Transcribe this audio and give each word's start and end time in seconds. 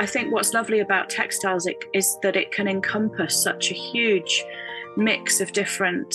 I 0.00 0.06
think 0.06 0.32
what's 0.32 0.52
lovely 0.54 0.80
about 0.80 1.10
textiles 1.10 1.68
is 1.92 2.18
that 2.22 2.36
it 2.36 2.52
can 2.52 2.68
encompass 2.68 3.42
such 3.42 3.70
a 3.70 3.74
huge 3.74 4.44
mix 4.96 5.40
of 5.40 5.52
different 5.52 6.14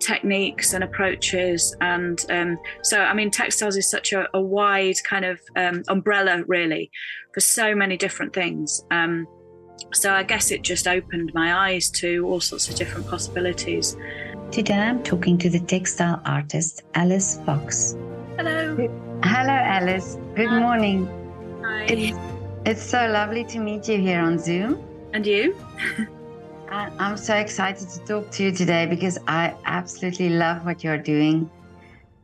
techniques 0.00 0.74
and 0.74 0.82
approaches 0.82 1.74
and 1.80 2.26
um, 2.30 2.58
so 2.82 3.00
i 3.00 3.14
mean 3.14 3.30
textiles 3.30 3.76
is 3.76 3.88
such 3.88 4.12
a, 4.12 4.26
a 4.34 4.40
wide 4.40 4.96
kind 5.04 5.24
of 5.24 5.40
um, 5.56 5.82
umbrella 5.88 6.42
really 6.46 6.90
for 7.32 7.40
so 7.40 7.74
many 7.74 7.96
different 7.96 8.32
things. 8.32 8.84
Um, 8.90 9.26
so 9.92 10.12
i 10.12 10.22
guess 10.22 10.50
it 10.50 10.62
just 10.62 10.86
opened 10.88 11.32
my 11.34 11.68
eyes 11.68 11.90
to 11.90 12.26
all 12.26 12.40
sorts 12.40 12.68
of 12.68 12.74
different 12.76 13.06
possibilities. 13.08 13.96
Today 14.50 14.74
i'm 14.74 15.02
talking 15.02 15.38
to 15.38 15.48
the 15.48 15.60
textile 15.60 16.20
artist 16.24 16.82
alice 16.94 17.40
fox. 17.46 17.96
Hello. 18.36 18.76
Hello 19.22 19.52
alice. 19.52 20.18
Good 20.34 20.48
Hi. 20.48 20.60
morning. 20.60 21.06
Hi. 21.64 21.84
It's, 21.84 22.33
it's 22.66 22.82
so 22.82 23.06
lovely 23.08 23.44
to 23.44 23.58
meet 23.58 23.88
you 23.88 23.98
here 23.98 24.20
on 24.20 24.38
zoom 24.38 24.82
and 25.12 25.26
you 25.26 25.54
I'm 26.74 27.16
so 27.16 27.36
excited 27.36 27.88
to 27.90 28.00
talk 28.00 28.30
to 28.32 28.44
you 28.44 28.50
today 28.50 28.86
because 28.86 29.16
I 29.28 29.54
absolutely 29.64 30.30
love 30.30 30.64
what 30.64 30.82
you're 30.82 30.98
doing, 30.98 31.48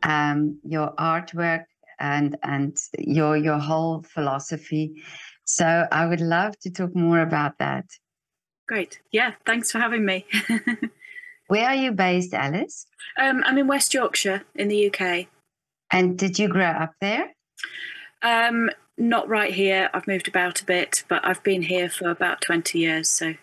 um, 0.03 0.59
your 0.65 0.93
artwork 0.95 1.65
and 1.99 2.37
and 2.43 2.75
your 2.99 3.37
your 3.37 3.59
whole 3.59 4.01
philosophy. 4.01 5.01
So 5.45 5.87
I 5.89 6.05
would 6.05 6.19
love 6.19 6.59
to 6.59 6.69
talk 6.69 6.93
more 6.93 7.21
about 7.21 7.59
that. 7.59 7.85
Great. 8.67 8.99
Yeah. 9.11 9.33
Thanks 9.45 9.71
for 9.71 9.79
having 9.79 10.03
me. 10.03 10.25
Where 11.47 11.67
are 11.67 11.75
you 11.75 11.93
based, 11.93 12.33
Alice? 12.33 12.87
Um, 13.17 13.43
I'm 13.45 13.57
in 13.57 13.67
West 13.67 13.93
Yorkshire 13.93 14.43
in 14.55 14.67
the 14.67 14.87
UK. 14.93 15.27
And 15.91 16.17
did 16.17 16.39
you 16.39 16.49
grow 16.49 16.65
up 16.65 16.93
there? 16.99 17.31
Um, 18.21 18.69
not 19.01 19.27
right 19.27 19.53
here. 19.53 19.89
I've 19.93 20.07
moved 20.07 20.27
about 20.27 20.61
a 20.61 20.65
bit, 20.65 21.03
but 21.09 21.25
I've 21.25 21.43
been 21.43 21.63
here 21.63 21.89
for 21.89 22.09
about 22.09 22.41
20 22.41 22.79
years. 22.79 23.09
So 23.09 23.33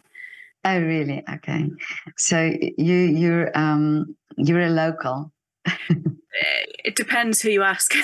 Oh, 0.64 0.80
really? 0.80 1.24
Okay. 1.34 1.70
So 2.16 2.52
you 2.76 2.94
you're 2.94 3.56
um 3.56 4.16
you're 4.36 4.62
a 4.66 4.70
local. 4.70 5.32
it 6.84 6.96
depends 6.96 7.40
who 7.40 7.50
you 7.50 7.62
ask. 7.62 7.94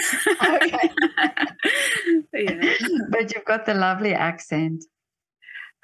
okay. 0.43 0.91
yeah. 2.33 2.75
But 3.11 3.35
you've 3.35 3.45
got 3.45 3.67
the 3.67 3.75
lovely 3.75 4.15
accent. 4.15 4.85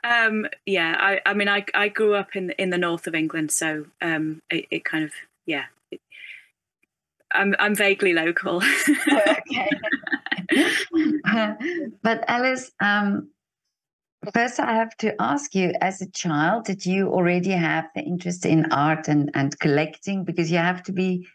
Um, 0.02 0.46
yeah, 0.64 0.96
I, 0.98 1.20
I 1.26 1.34
mean, 1.34 1.48
I, 1.48 1.64
I 1.74 1.88
grew 1.88 2.14
up 2.14 2.34
in 2.34 2.50
in 2.52 2.70
the 2.70 2.78
north 2.78 3.06
of 3.06 3.14
England, 3.14 3.50
so 3.50 3.86
um, 4.00 4.40
it, 4.50 4.66
it 4.70 4.84
kind 4.84 5.04
of 5.04 5.12
yeah, 5.44 5.64
I'm 7.32 7.54
I'm 7.58 7.74
vaguely 7.74 8.12
local. 8.12 8.62
okay. 9.12 9.70
but 12.02 12.24
Alice, 12.28 12.70
um, 12.80 13.30
First, 14.34 14.60
I 14.60 14.74
have 14.74 14.94
to 14.98 15.14
ask 15.20 15.54
you 15.54 15.72
as 15.80 16.02
a 16.02 16.10
child, 16.10 16.66
did 16.66 16.84
you 16.84 17.08
already 17.08 17.52
have 17.52 17.86
the 17.94 18.02
interest 18.02 18.44
in 18.44 18.70
art 18.70 19.08
and, 19.08 19.30
and 19.32 19.58
collecting? 19.58 20.24
Because 20.24 20.50
you 20.50 20.58
have 20.58 20.82
to 20.84 20.92
be 20.92 21.26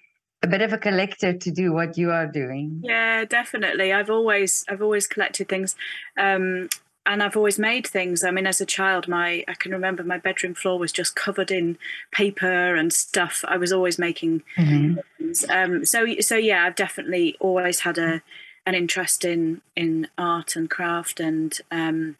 a 0.43 0.47
bit 0.47 0.61
of 0.61 0.71
a 0.71 0.77
collector 0.77 1.33
to 1.33 1.51
do 1.51 1.73
what 1.73 1.97
you 1.97 2.11
are 2.11 2.27
doing. 2.27 2.81
Yeah, 2.83 3.25
definitely. 3.25 3.91
I've 3.91 4.11
always 4.11 4.63
I've 4.69 4.83
always 4.83 5.07
collected 5.07 5.49
things. 5.49 5.75
Um, 6.15 6.69
and 7.05 7.21
I've 7.21 7.37
always 7.37 7.59
made 7.59 7.85
things. 7.85 8.23
I 8.23 8.31
mean, 8.31 8.47
as 8.47 8.61
a 8.61 8.65
child, 8.65 9.07
my 9.07 9.43
I 9.47 9.53
can 9.53 9.71
remember 9.71 10.03
my 10.03 10.17
bedroom 10.17 10.53
floor 10.53 10.79
was 10.79 10.91
just 10.91 11.15
covered 11.15 11.51
in 11.51 11.77
paper 12.11 12.75
and 12.75 12.91
stuff. 12.91 13.43
I 13.47 13.57
was 13.57 13.71
always 13.71 13.99
making 13.99 14.43
mm-hmm. 14.57 14.99
things. 15.17 15.45
Um, 15.49 15.85
so 15.85 16.19
so 16.21 16.35
yeah, 16.35 16.65
I've 16.65 16.75
definitely 16.75 17.35
always 17.39 17.81
had 17.81 17.97
a 17.97 18.21
an 18.65 18.75
interest 18.75 19.23
in 19.23 19.61
in 19.75 20.07
art 20.17 20.55
and 20.55 20.69
craft 20.69 21.19
and 21.19 21.57
um, 21.71 22.17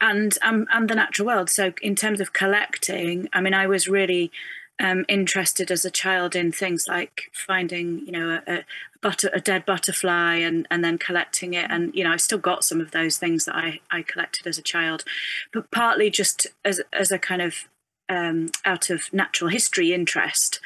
and 0.00 0.36
um, 0.42 0.66
and 0.72 0.88
the 0.88 0.94
natural 0.94 1.26
world. 1.26 1.50
So 1.50 1.72
in 1.80 1.96
terms 1.96 2.20
of 2.20 2.32
collecting, 2.32 3.28
I 3.32 3.40
mean, 3.40 3.54
I 3.54 3.66
was 3.66 3.88
really 3.88 4.30
um, 4.80 5.04
interested 5.08 5.70
as 5.70 5.84
a 5.84 5.90
child 5.90 6.34
in 6.34 6.52
things 6.52 6.88
like 6.88 7.30
finding, 7.32 8.00
you 8.00 8.12
know, 8.12 8.40
a, 8.46 8.52
a, 8.52 8.64
butter, 9.02 9.30
a 9.32 9.40
dead 9.40 9.66
butterfly, 9.66 10.36
and 10.36 10.66
and 10.70 10.84
then 10.84 10.98
collecting 10.98 11.54
it. 11.54 11.66
And 11.68 11.94
you 11.94 12.04
know, 12.04 12.12
I've 12.12 12.20
still 12.20 12.38
got 12.38 12.64
some 12.64 12.80
of 12.80 12.92
those 12.92 13.18
things 13.18 13.44
that 13.44 13.56
I 13.56 13.80
I 13.90 14.02
collected 14.02 14.46
as 14.46 14.58
a 14.58 14.62
child, 14.62 15.04
but 15.52 15.70
partly 15.70 16.10
just 16.10 16.46
as 16.64 16.80
as 16.92 17.10
a 17.10 17.18
kind 17.18 17.42
of 17.42 17.68
um, 18.08 18.50
out 18.64 18.90
of 18.90 19.12
natural 19.12 19.50
history 19.50 19.92
interest 19.92 20.60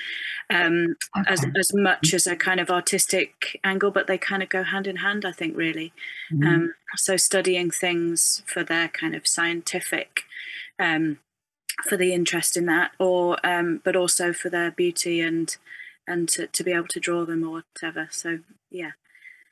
um, 0.51 0.97
okay. 1.19 1.33
as 1.33 1.45
as 1.59 1.75
much 1.75 2.15
as 2.15 2.27
a 2.27 2.37
kind 2.37 2.61
of 2.61 2.71
artistic 2.71 3.59
angle, 3.65 3.91
but 3.91 4.07
they 4.07 4.19
kind 4.19 4.43
of 4.43 4.49
go 4.49 4.63
hand 4.63 4.87
in 4.87 4.97
hand, 4.97 5.25
I 5.25 5.33
think, 5.33 5.57
really. 5.57 5.93
Mm-hmm. 6.33 6.47
Um, 6.47 6.75
so 6.97 7.17
studying 7.17 7.71
things 7.71 8.43
for 8.47 8.63
their 8.63 8.89
kind 8.89 9.15
of 9.15 9.27
scientific, 9.27 10.23
um, 10.79 11.19
for 11.89 11.97
the 11.97 12.13
interest 12.13 12.57
in 12.57 12.67
that, 12.67 12.93
or 12.99 13.39
um, 13.45 13.81
but 13.85 13.97
also 13.97 14.33
for 14.33 14.49
their 14.49 14.71
beauty 14.71 15.21
and 15.21 15.57
and 16.07 16.29
to, 16.31 16.47
to 16.47 16.65
be 16.65 16.73
able 16.73 16.89
to 16.89 17.01
draw 17.01 17.25
them 17.25 17.45
or 17.45 17.63
whatever. 17.63 18.09
So 18.11 18.39
yeah. 18.71 18.93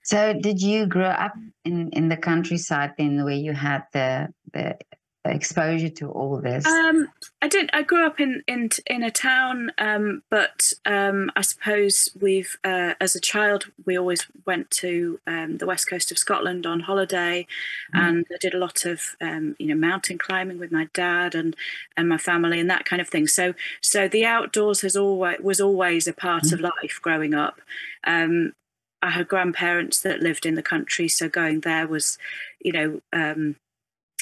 So 0.03 0.35
did 0.35 0.61
you 0.61 0.87
grow 0.87 1.09
up 1.09 1.35
in 1.65 1.91
in 1.91 2.09
the 2.09 2.17
countryside 2.17 2.95
then, 2.99 3.25
where 3.25 3.35
you 3.35 3.53
had 3.53 3.85
the 3.93 4.29
the 4.53 4.77
exposure 5.25 5.89
to 5.89 6.11
all 6.11 6.39
this? 6.41 6.67
Um, 6.67 7.09
I 7.41 7.49
did. 7.49 7.71
I 7.73 7.83
grew 7.83 8.07
up 8.07 8.21
in 8.21 8.43
in 8.47 8.69
in 8.87 9.03
a 9.03 9.11
town, 9.11 9.73
um, 9.79 10.23
but 10.31 10.73
um, 10.85 11.31
I 11.37 11.43
suppose 11.43 12.09
we've 12.21 12.57
uh, 12.65 12.95
as 13.01 13.17
a 13.17 13.21
child 13.21 13.67
we 13.87 13.97
always 13.97 14.27
went 14.47 14.71
to 14.73 15.21
um, 15.27 15.59
the 15.59 15.67
west 15.67 15.89
coast 15.89 16.11
of 16.11 16.19
Scotland 16.19 16.67
on 16.67 16.81
holiday, 16.81 17.47
mm. 17.95 18.01
and 18.01 18.27
I 18.33 18.37
did 18.41 18.55
a 18.55 18.59
lot 18.59 18.85
of 18.85 19.17
um, 19.21 19.57
you 19.59 19.67
know 19.69 19.75
mountain 19.75 20.19
climbing 20.19 20.59
with 20.59 20.73
my 20.73 20.89
dad 20.93 21.35
and 21.35 21.57
and 21.97 22.09
my 22.09 22.19
family 22.19 22.61
and 22.61 22.71
that 22.71 22.85
kind 22.85 23.01
of 23.01 23.09
thing. 23.09 23.27
So 23.27 23.55
so 23.81 24.09
the 24.09 24.27
outdoors 24.27 24.83
has 24.83 24.97
always 24.97 25.39
was 25.41 25.61
always 25.61 26.07
a 26.07 26.13
part 26.13 26.45
mm. 26.45 26.53
of 26.53 26.61
life 26.61 26.99
growing 27.01 27.35
up. 27.35 27.61
Um, 28.05 28.53
I 29.01 29.11
had 29.11 29.29
grandparents 29.29 30.01
that 30.01 30.21
lived 30.21 30.47
in 30.47 30.55
the 30.55 30.63
country, 30.63 31.09
so 31.09 31.29
going 31.29 31.61
there 31.61 31.87
was, 31.87 32.17
you 32.61 32.73
know, 32.73 33.01
um, 33.13 33.57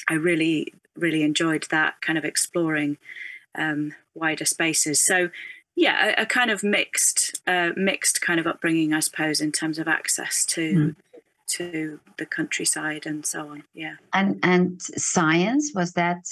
I 0.09 0.15
really 0.15 0.73
really 0.95 1.23
enjoyed 1.23 1.67
that 1.69 2.01
kind 2.01 2.17
of 2.17 2.25
exploring 2.25 2.97
um, 3.55 3.93
wider 4.13 4.45
spaces. 4.45 5.01
So 5.01 5.29
yeah, 5.75 6.13
a, 6.17 6.23
a 6.23 6.25
kind 6.25 6.51
of 6.51 6.63
mixed 6.63 7.41
uh, 7.47 7.71
mixed 7.75 8.21
kind 8.21 8.39
of 8.39 8.47
upbringing, 8.47 8.93
I 8.93 8.99
suppose, 8.99 9.41
in 9.41 9.51
terms 9.51 9.79
of 9.79 9.87
access 9.87 10.45
to 10.47 10.73
mm. 10.73 10.95
to 11.47 11.99
the 12.17 12.25
countryside 12.25 13.05
and 13.05 13.25
so 13.25 13.49
on. 13.49 13.63
Yeah. 13.73 13.95
And 14.13 14.39
and 14.43 14.81
science 14.81 15.71
was 15.73 15.93
that 15.93 16.25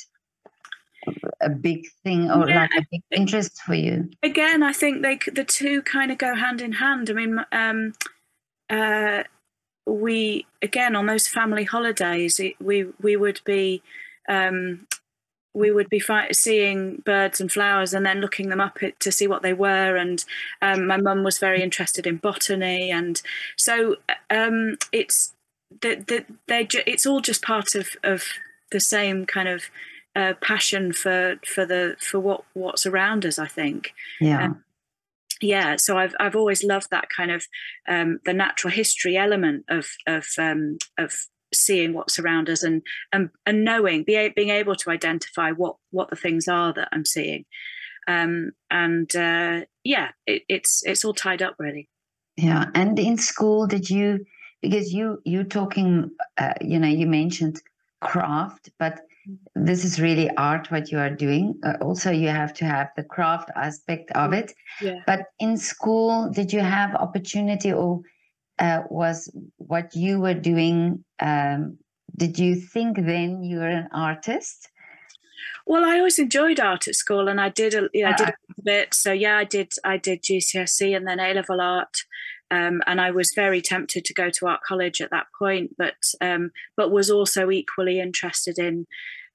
a 1.42 1.50
big 1.50 1.88
thing 2.04 2.30
or 2.30 2.48
yeah, 2.48 2.62
like 2.62 2.72
a 2.78 2.86
big 2.92 3.02
interest 3.12 3.62
for 3.62 3.74
you? 3.74 4.10
Again, 4.22 4.62
I 4.62 4.74
think 4.74 5.02
they 5.02 5.18
the 5.32 5.44
two 5.44 5.82
kind 5.82 6.12
of 6.12 6.18
go 6.18 6.36
hand 6.36 6.62
in 6.62 6.74
hand. 6.74 7.10
I 7.10 7.14
mean, 7.14 7.40
um, 7.52 7.94
uh, 8.70 9.24
we 9.88 10.46
again 10.62 10.96
on 10.96 11.08
those 11.08 11.28
family 11.28 11.64
holidays, 11.64 12.40
we 12.60 12.88
we 13.02 13.16
would 13.16 13.42
be 13.44 13.82
um, 14.30 14.88
we 15.54 15.72
would 15.72 15.90
be 15.90 16.00
fi- 16.00 16.32
seeing 16.32 16.98
birds 17.06 17.42
and 17.42 17.52
flowers 17.52 17.94
and 17.94 18.06
then 18.06 18.22
looking 18.22 18.50
them 18.50 18.62
up 18.62 18.78
to 19.00 19.12
see 19.12 19.28
what 19.28 19.42
they 19.42 19.54
were. 19.54 19.98
And 19.98 20.24
um, 20.62 20.88
my 20.88 20.98
mum 20.98 21.24
was 21.24 21.40
very 21.40 21.62
interested 21.62 22.08
in 22.08 22.18
botany, 22.18 22.92
and 22.92 23.22
so 23.58 23.98
um, 24.30 24.78
it's 24.92 25.34
that 25.82 26.08
the, 26.08 26.26
they 26.48 26.68
it's 26.86 27.06
all 27.06 27.22
just 27.22 27.42
part 27.42 27.76
of 27.76 27.90
of 28.04 28.24
the 28.72 28.80
same 28.80 29.26
kind 29.26 29.50
of 29.50 29.66
uh, 30.16 30.34
passion 30.42 30.94
for 30.94 31.38
for 31.46 31.66
the 31.66 31.96
for 32.00 32.20
what 32.20 32.44
what's 32.54 32.86
around 32.86 33.26
us. 33.26 33.38
I 33.38 33.48
think. 33.48 33.94
Yeah. 34.20 34.46
Um, 34.46 34.64
yeah, 35.42 35.76
so 35.78 35.98
I've 35.98 36.16
I've 36.20 36.36
always 36.36 36.64
loved 36.64 36.92
that 36.92 37.10
kind 37.10 37.32
of 37.32 37.48
um, 37.88 38.20
the 38.26 38.34
natural 38.34 38.72
history 38.72 39.18
element 39.18 39.66
of 39.70 39.88
of 40.06 40.28
um, 40.38 40.78
of 40.98 41.14
seeing 41.54 41.94
what's 41.94 42.20
around 42.20 42.50
us 42.50 42.64
and 42.64 42.82
and, 43.12 43.30
and 43.46 43.64
knowing 43.64 44.04
be, 44.04 44.30
being 44.36 44.50
able 44.50 44.76
to 44.76 44.90
identify 44.90 45.52
what 45.52 45.76
what 45.92 46.10
the 46.10 46.16
things 46.16 46.48
are 46.48 46.74
that 46.74 46.90
i'm 46.92 47.06
seeing. 47.06 47.46
Um, 48.08 48.52
and 48.70 49.16
uh, 49.16 49.62
yeah 49.84 50.10
it, 50.26 50.44
it's 50.50 50.82
it's 50.86 51.06
all 51.06 51.14
tied 51.14 51.42
up 51.42 51.56
really. 51.60 51.88
Yeah 52.38 52.66
and 52.74 52.98
in 52.98 53.18
school 53.18 53.68
did 53.68 53.90
you 53.90 54.26
because 54.62 54.94
you 54.94 55.22
you 55.26 55.44
talking 55.44 56.12
uh, 56.38 56.54
you 56.62 56.80
know 56.80 56.88
you 56.88 57.08
mentioned 57.08 57.62
craft 58.00 58.72
but 58.80 59.02
this 59.56 59.86
is 59.86 60.02
really 60.02 60.30
art 60.36 60.72
what 60.72 60.92
you 60.92 60.98
are 60.98 61.10
doing. 61.10 61.60
Uh, 61.64 61.74
also 61.82 62.12
you 62.12 62.30
have 62.30 62.54
to 62.56 62.66
have 62.66 62.90
the 62.96 63.04
craft 63.04 63.50
aspect 63.56 64.12
of 64.12 64.34
it. 64.34 64.54
Yeah. 64.82 65.00
but 65.06 65.28
in 65.40 65.58
school 65.58 66.30
did 66.30 66.52
you 66.52 66.62
have 66.62 66.96
opportunity 66.96 67.72
or 67.72 68.02
uh, 68.62 68.84
was 68.90 69.30
what 69.58 69.96
you 69.96 70.20
were 70.20 70.36
doing. 70.36 71.04
Um, 71.20 71.80
did 72.16 72.38
you 72.38 72.56
think 72.56 72.98
then 72.98 73.44
you 73.44 73.58
were 73.58 73.68
an 73.68 73.90
artist? 73.92 74.70
Well, 75.66 75.84
I 75.84 75.98
always 75.98 76.20
enjoyed 76.20 76.60
art 76.60 76.88
at 76.88 76.96
school, 76.96 77.28
and 77.28 77.42
I 77.42 77.50
did 77.50 77.74
a, 77.74 77.90
I 78.06 78.14
did 78.16 78.30
a 78.30 78.62
bit. 78.64 78.94
So 78.94 79.12
yeah, 79.12 79.38
I 79.38 79.46
did 79.46 79.74
I 79.84 79.98
did 79.98 80.24
GCSE 80.24 80.96
and 80.96 81.08
then 81.08 81.20
A 81.20 81.34
level 81.34 81.60
art, 81.60 81.98
Um, 82.52 82.82
and 82.86 83.00
I 83.00 83.12
was 83.12 83.32
very 83.34 83.62
tempted 83.62 84.04
to 84.06 84.14
go 84.14 84.30
to 84.30 84.48
art 84.48 84.62
college 84.68 85.02
at 85.02 85.10
that 85.12 85.28
point, 85.40 85.72
but 85.78 85.96
um, 86.20 86.52
but 86.76 86.92
was 86.92 87.10
also 87.10 87.50
equally 87.50 88.00
interested 88.00 88.60
in 88.60 88.86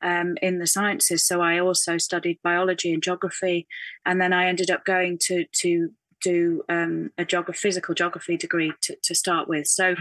um, 0.03 0.37
in 0.43 0.59
the 0.59 0.67
sciences. 0.67 1.27
So 1.27 1.41
I 1.41 1.59
also 1.59 1.99
studied 1.99 2.39
biology 2.45 2.93
and 2.93 3.03
geography, 3.03 3.67
and 4.05 4.21
then 4.21 4.33
I 4.33 4.47
ended 4.47 4.71
up 4.71 4.85
going 4.85 5.19
to 5.23 5.47
to 5.63 5.91
do 6.27 6.63
um, 6.69 7.11
a 7.19 7.25
geog- 7.25 7.55
physical 7.55 7.95
geography 7.95 8.37
degree 8.37 8.73
to, 8.83 8.97
to 9.03 9.15
start 9.15 9.49
with. 9.49 9.67
So, 9.69 9.91
um, 9.91 9.97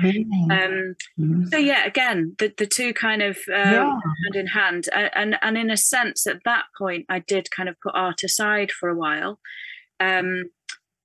mm-hmm. 0.50 1.46
so 1.46 1.58
yeah, 1.58 1.86
again, 1.86 2.36
the, 2.40 2.52
the 2.58 2.66
two 2.66 2.94
kind 2.94 3.22
of 3.22 3.38
um, 3.54 3.72
yeah. 3.72 3.92
hand 3.92 4.36
in 4.36 4.48
hand, 4.48 4.90
and 4.94 5.38
and 5.42 5.58
in 5.58 5.70
a 5.70 5.78
sense, 5.78 6.26
at 6.26 6.44
that 6.46 6.66
point, 6.78 7.06
I 7.10 7.20
did 7.20 7.52
kind 7.52 7.70
of 7.70 7.80
put 7.80 7.94
art 7.94 8.24
aside 8.24 8.72
for 8.72 8.90
a 8.90 8.96
while. 8.96 9.40
Um, 10.00 10.46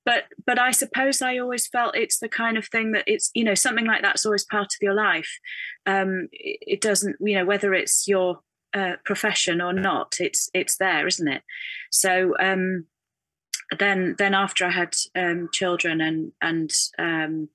but 0.06 0.24
but 0.46 0.58
I 0.58 0.70
suppose 0.70 1.20
I 1.20 1.38
always 1.38 1.66
felt 1.66 1.96
it's 1.96 2.18
the 2.18 2.28
kind 2.28 2.56
of 2.56 2.66
thing 2.66 2.92
that 2.92 3.04
it's 3.06 3.30
you 3.34 3.44
know 3.44 3.54
something 3.54 3.86
like 3.86 4.02
that's 4.02 4.24
always 4.24 4.44
part 4.44 4.68
of 4.68 4.80
your 4.80 4.94
life. 4.94 5.38
Um, 5.86 6.28
it, 6.32 6.58
it 6.62 6.80
doesn't 6.80 7.16
you 7.20 7.36
know 7.36 7.44
whether 7.44 7.74
it's 7.74 8.08
your 8.08 8.40
uh, 8.72 8.92
profession 9.04 9.60
or 9.60 9.72
not, 9.72 10.14
it's 10.18 10.48
it's 10.54 10.76
there, 10.78 11.06
isn't 11.06 11.28
it? 11.28 11.42
So 11.90 12.34
um, 12.40 12.86
then 13.78 14.16
then 14.18 14.34
after 14.34 14.66
I 14.66 14.70
had 14.70 14.94
um, 15.16 15.48
children 15.52 16.00
and 16.00 16.32
and 16.40 16.72
um, 16.98 17.48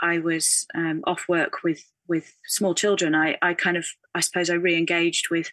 I 0.00 0.18
was 0.18 0.66
um, 0.74 1.02
off 1.06 1.28
work 1.28 1.62
with 1.62 1.84
with 2.06 2.34
small 2.46 2.74
children, 2.74 3.14
I 3.14 3.36
I 3.42 3.54
kind 3.54 3.76
of 3.76 3.86
I 4.14 4.20
suppose 4.20 4.50
I 4.50 4.54
re-engaged 4.54 5.30
with 5.30 5.50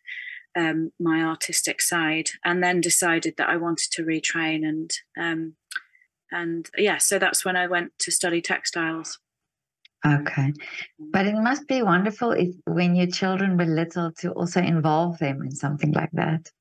um, 0.57 0.91
my 0.99 1.21
artistic 1.21 1.81
side, 1.81 2.29
and 2.43 2.63
then 2.63 2.81
decided 2.81 3.35
that 3.37 3.49
I 3.49 3.57
wanted 3.57 3.91
to 3.91 4.03
retrain 4.03 4.67
and 4.67 4.91
um, 5.19 5.55
and 6.31 6.69
yeah, 6.77 6.97
so 6.97 7.19
that's 7.19 7.45
when 7.45 7.55
I 7.55 7.67
went 7.67 7.91
to 7.99 8.11
study 8.11 8.41
textiles. 8.41 9.19
Okay. 10.05 10.53
But 10.99 11.25
it 11.25 11.35
must 11.35 11.67
be 11.67 11.81
wonderful 11.81 12.31
if 12.31 12.49
when 12.65 12.95
your 12.95 13.07
children 13.07 13.57
were 13.57 13.65
little 13.65 14.11
to 14.19 14.31
also 14.31 14.61
involve 14.61 15.17
them 15.17 15.41
in 15.41 15.51
something 15.51 15.91
like 15.93 16.11
that. 16.13 16.51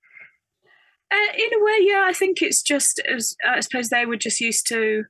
Uh, 1.15 1.33
in 1.37 1.61
a 1.61 1.65
way, 1.65 1.79
yeah. 1.81 2.05
I 2.07 2.13
think 2.13 2.43
it's 2.43 2.63
just 2.63 3.01
as 3.01 3.37
I 3.49 3.61
suppose 3.61 3.89
they 3.89 4.07
were 4.07 4.17
just 4.17 4.41
used 4.41 4.67
to 4.69 5.05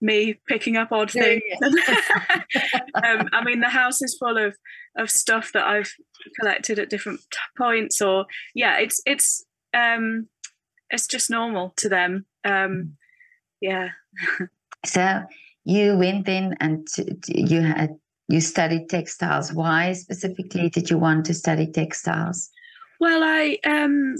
me 0.00 0.38
picking 0.48 0.76
up 0.76 0.92
odd 0.92 1.10
things. 1.10 1.42
um, 1.62 3.28
I 3.32 3.42
mean, 3.44 3.60
the 3.60 3.68
house 3.68 4.00
is 4.00 4.16
full 4.18 4.38
of 4.38 4.56
of 4.96 5.10
stuff 5.10 5.50
that 5.54 5.66
I've 5.66 5.92
collected 6.38 6.78
at 6.78 6.90
different 6.90 7.20
points, 7.58 8.00
or 8.00 8.26
yeah, 8.54 8.78
it's 8.78 9.00
it's 9.06 9.44
um, 9.74 10.28
it's 10.90 11.06
just 11.06 11.30
normal 11.30 11.74
to 11.78 11.88
them. 11.88 12.26
Um, 12.44 12.96
yeah. 13.60 13.90
so 14.86 15.22
you 15.64 15.96
went 15.96 16.28
in 16.28 16.56
and 16.60 16.86
you 17.26 17.60
had 17.60 17.96
you 18.28 18.40
studied 18.40 18.88
textiles. 18.88 19.52
Why 19.52 19.92
specifically 19.92 20.70
did 20.70 20.90
you 20.90 20.98
want 20.98 21.26
to 21.26 21.34
study 21.34 21.66
textiles? 21.66 22.50
Well, 23.00 23.22
I 23.24 23.58
um, 23.64 24.16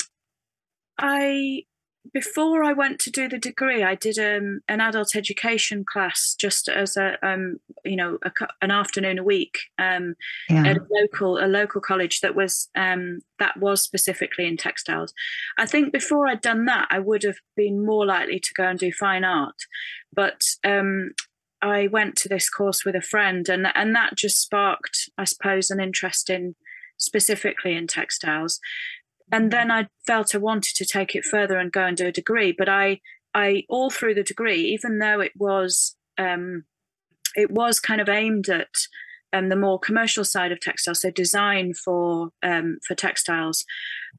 I 1.00 1.64
before 2.12 2.64
I 2.64 2.72
went 2.72 2.98
to 3.00 3.10
do 3.10 3.28
the 3.28 3.38
degree, 3.38 3.82
I 3.82 3.94
did 3.94 4.18
um, 4.18 4.60
an 4.68 4.80
adult 4.80 5.14
education 5.14 5.84
class 5.84 6.34
just 6.38 6.68
as 6.68 6.96
a 6.96 7.16
um, 7.26 7.60
you 7.84 7.96
know 7.96 8.18
a, 8.22 8.32
an 8.62 8.70
afternoon 8.70 9.18
a 9.18 9.24
week 9.24 9.58
um, 9.78 10.14
yeah. 10.48 10.66
at 10.66 10.76
a 10.78 10.86
local 10.90 11.38
a 11.38 11.46
local 11.46 11.80
college 11.80 12.20
that 12.20 12.34
was 12.34 12.68
um, 12.74 13.20
that 13.38 13.58
was 13.58 13.82
specifically 13.82 14.46
in 14.46 14.56
textiles. 14.56 15.12
I 15.58 15.66
think 15.66 15.92
before 15.92 16.26
I'd 16.26 16.40
done 16.40 16.64
that, 16.66 16.88
I 16.90 16.98
would 16.98 17.22
have 17.22 17.38
been 17.56 17.84
more 17.84 18.06
likely 18.06 18.40
to 18.40 18.54
go 18.56 18.64
and 18.64 18.78
do 18.78 18.92
fine 18.92 19.24
art, 19.24 19.56
but 20.12 20.42
um, 20.64 21.12
I 21.62 21.88
went 21.88 22.16
to 22.16 22.28
this 22.28 22.48
course 22.48 22.84
with 22.84 22.96
a 22.96 23.02
friend, 23.02 23.48
and 23.48 23.66
and 23.74 23.94
that 23.94 24.16
just 24.16 24.40
sparked, 24.40 25.10
I 25.18 25.24
suppose, 25.24 25.70
an 25.70 25.80
interest 25.80 26.30
in 26.30 26.56
specifically 26.96 27.74
in 27.74 27.86
textiles 27.86 28.60
and 29.32 29.50
then 29.50 29.70
I 29.70 29.88
felt 30.06 30.34
I 30.34 30.38
wanted 30.38 30.74
to 30.76 30.84
take 30.84 31.14
it 31.14 31.24
further 31.24 31.58
and 31.58 31.72
go 31.72 31.84
and 31.84 31.96
do 31.96 32.06
a 32.06 32.12
degree. 32.12 32.52
But 32.56 32.68
I, 32.68 33.00
I 33.34 33.64
all 33.68 33.90
through 33.90 34.14
the 34.14 34.22
degree, 34.22 34.60
even 34.60 34.98
though 34.98 35.20
it 35.20 35.32
was, 35.36 35.96
um, 36.18 36.64
it 37.36 37.50
was 37.50 37.80
kind 37.80 38.00
of 38.00 38.08
aimed 38.08 38.48
at 38.48 38.68
um, 39.32 39.48
the 39.48 39.56
more 39.56 39.78
commercial 39.78 40.24
side 40.24 40.52
of 40.52 40.60
textiles, 40.60 41.02
so 41.02 41.10
design 41.10 41.72
for 41.74 42.30
um, 42.42 42.78
for 42.86 42.94
textiles. 42.94 43.64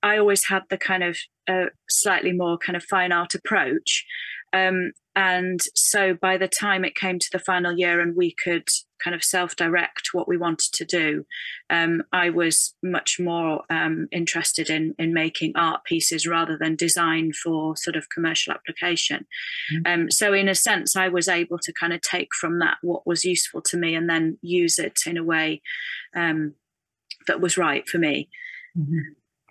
I 0.02 0.18
always 0.18 0.46
had 0.46 0.64
the 0.70 0.78
kind 0.78 1.04
of 1.04 1.18
uh, 1.48 1.66
slightly 1.90 2.32
more 2.32 2.58
kind 2.58 2.78
of 2.78 2.84
fine 2.84 3.12
art 3.12 3.36
approach, 3.36 4.06
um, 4.54 4.92
and 5.16 5.60
so 5.76 6.14
by 6.14 6.38
the 6.38 6.48
time 6.48 6.86
it 6.86 6.96
came 6.96 7.20
to 7.20 7.30
the 7.32 7.40
final 7.40 7.78
year 7.78 8.00
and 8.00 8.16
we 8.16 8.34
could 8.34 8.68
kind 9.04 9.14
of 9.14 9.24
self 9.24 9.56
direct 9.56 10.10
what 10.14 10.28
we 10.28 10.38
wanted 10.38 10.72
to 10.74 10.86
do, 10.86 11.26
um, 11.70 12.04
I 12.14 12.30
was 12.30 12.74
much 12.82 13.20
more 13.20 13.64
um, 13.70 14.08
interested 14.12 14.70
in, 14.70 14.96
in 14.98 15.14
making 15.14 15.54
art 15.56 15.84
pieces 15.84 16.26
rather 16.26 16.58
than 16.58 16.76
design 16.78 17.34
for 17.34 17.76
sort 17.76 17.98
of 17.98 18.10
commercial 18.10 18.54
application. 18.54 19.26
Mm-hmm. 19.74 20.02
Um, 20.04 20.12
so, 20.12 20.34
in 20.34 20.48
a 20.48 20.56
sense, 20.56 20.96
I 20.96 21.10
was 21.10 21.28
able 21.28 21.60
to 21.60 21.74
kind 21.74 21.92
of 21.92 22.00
take 22.00 22.30
from 22.34 22.60
that 22.60 22.78
what 22.82 23.06
was 23.06 23.26
useful 23.26 23.62
to 23.64 23.78
me 23.78 23.96
and 23.96 24.10
then 24.10 24.38
use 24.42 24.80
it 24.80 25.02
in 25.06 25.18
a 25.18 25.24
way 25.24 25.62
um, 26.16 26.54
that 27.28 27.42
was 27.42 27.58
right 27.58 27.88
for 27.88 27.98
me. 27.98 28.30
Mm-hmm. 28.78 29.00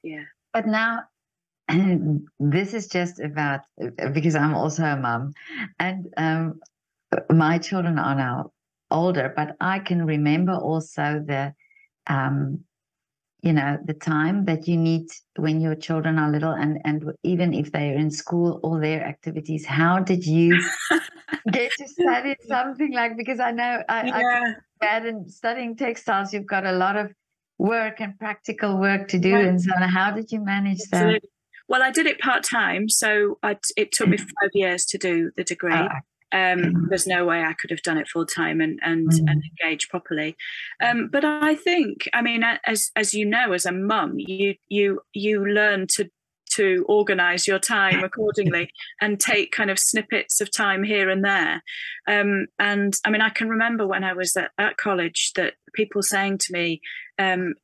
Yeah. 0.03 0.25
But 0.55 0.67
now 0.67 1.01
and 1.01 1.07
this 2.41 2.75
is 2.75 2.89
just 2.89 3.21
about 3.21 3.61
because 4.13 4.35
I'm 4.35 4.55
also 4.55 4.85
a 4.85 4.97
mom, 4.97 5.33
and 5.79 6.07
um, 6.17 6.61
my 7.31 7.59
children 7.59 7.99
are 7.99 8.15
now 8.15 8.53
older, 8.91 9.33
but 9.35 9.57
I 9.61 9.79
can 9.79 10.05
remember 10.05 10.53
also 10.53 11.23
the, 11.25 11.55
um, 12.07 12.65
you 13.43 13.53
know, 13.53 13.79
the 13.85 13.95
time 13.95 14.45
that 14.47 14.69
you 14.69 14.77
need 14.77 15.07
when 15.37 15.61
your 15.61 15.75
children 15.75 16.19
are 16.19 16.31
little, 16.31 16.53
and 16.53 16.79
and 16.85 17.05
even 17.23 17.55
if 17.55 17.73
they're 17.73 17.97
in 17.97 18.11
school, 18.11 18.61
all 18.63 18.79
their 18.79 19.05
activities. 19.05 19.65
How 19.67 20.01
did 20.01 20.27
you 20.27 20.59
get 21.53 21.73
to 21.79 21.89
study 21.89 22.37
something 22.49 22.93
like? 22.93 23.17
Because 23.17 23.41
I 23.41 23.53
know 23.53 23.83
I, 23.89 24.07
yeah. 24.07 24.53
I 24.83 25.07
in 25.07 25.29
studying 25.29 25.77
textiles, 25.77 26.33
you've 26.33 26.47
got 26.47 26.67
a 26.67 26.73
lot 26.73 26.97
of 26.97 27.13
work 27.59 28.01
and 28.01 28.19
practical 28.19 28.79
work 28.79 29.09
to 29.09 29.19
do, 29.19 29.35
and 29.35 29.61
so 29.61 29.71
how 29.79 30.11
did 30.11 30.33
you 30.33 30.45
manage 30.45 30.81
Absolutely. 30.81 31.15
that? 31.15 31.23
Well, 31.71 31.85
I 31.85 31.93
did 31.93 32.07
it 32.07 32.19
part 32.19 32.43
time, 32.43 32.89
so 32.89 33.39
I'd, 33.45 33.61
it 33.77 33.93
took 33.93 34.09
me 34.09 34.17
mm. 34.17 34.21
five 34.21 34.51
years 34.53 34.85
to 34.87 34.99
do 34.99 35.31
the 35.37 35.45
degree. 35.45 35.73
Oh, 35.73 35.87
um, 36.33 36.59
mm. 36.59 36.89
there's 36.89 37.07
no 37.07 37.25
way 37.25 37.45
I 37.45 37.53
could 37.53 37.71
have 37.71 37.83
done 37.83 37.97
it 37.97 38.09
full 38.09 38.27
time 38.27 38.61
and 38.61 38.81
and, 38.83 39.09
mm. 39.09 39.19
and 39.31 39.43
engage 39.45 39.89
properly. 39.89 40.37
Um, 40.83 41.09
but 41.11 41.25
I 41.25 41.55
think, 41.55 42.09
I 42.13 42.23
mean, 42.23 42.43
as 42.67 42.91
as 42.97 43.15
you 43.15 43.25
know, 43.25 43.53
as 43.53 43.67
a 43.67 43.73
mum, 43.73 44.15
you 44.19 44.57
you 44.69 45.01
you 45.13 45.47
learn 45.47 45.87
to 45.95 46.11
to 46.55 46.85
organize 46.89 47.47
your 47.47 47.61
time 47.61 48.03
accordingly 48.03 48.69
and 49.01 49.21
take 49.21 49.53
kind 49.53 49.71
of 49.71 49.79
snippets 49.79 50.41
of 50.41 50.51
time 50.51 50.83
here 50.83 51.09
and 51.09 51.25
there. 51.25 51.63
Um, 52.09 52.47
and 52.59 52.95
I 53.05 53.11
mean, 53.11 53.21
I 53.21 53.31
can 53.31 53.49
remember 53.49 53.87
when 53.87 54.03
I 54.03 54.15
was 54.15 54.37
at, 54.37 54.51
at 54.59 54.77
college 54.77 55.31
that 55.37 55.55
people 55.75 56.03
saying 56.03 56.39
to 56.39 56.53
me, 56.53 56.81
um, 57.19 57.55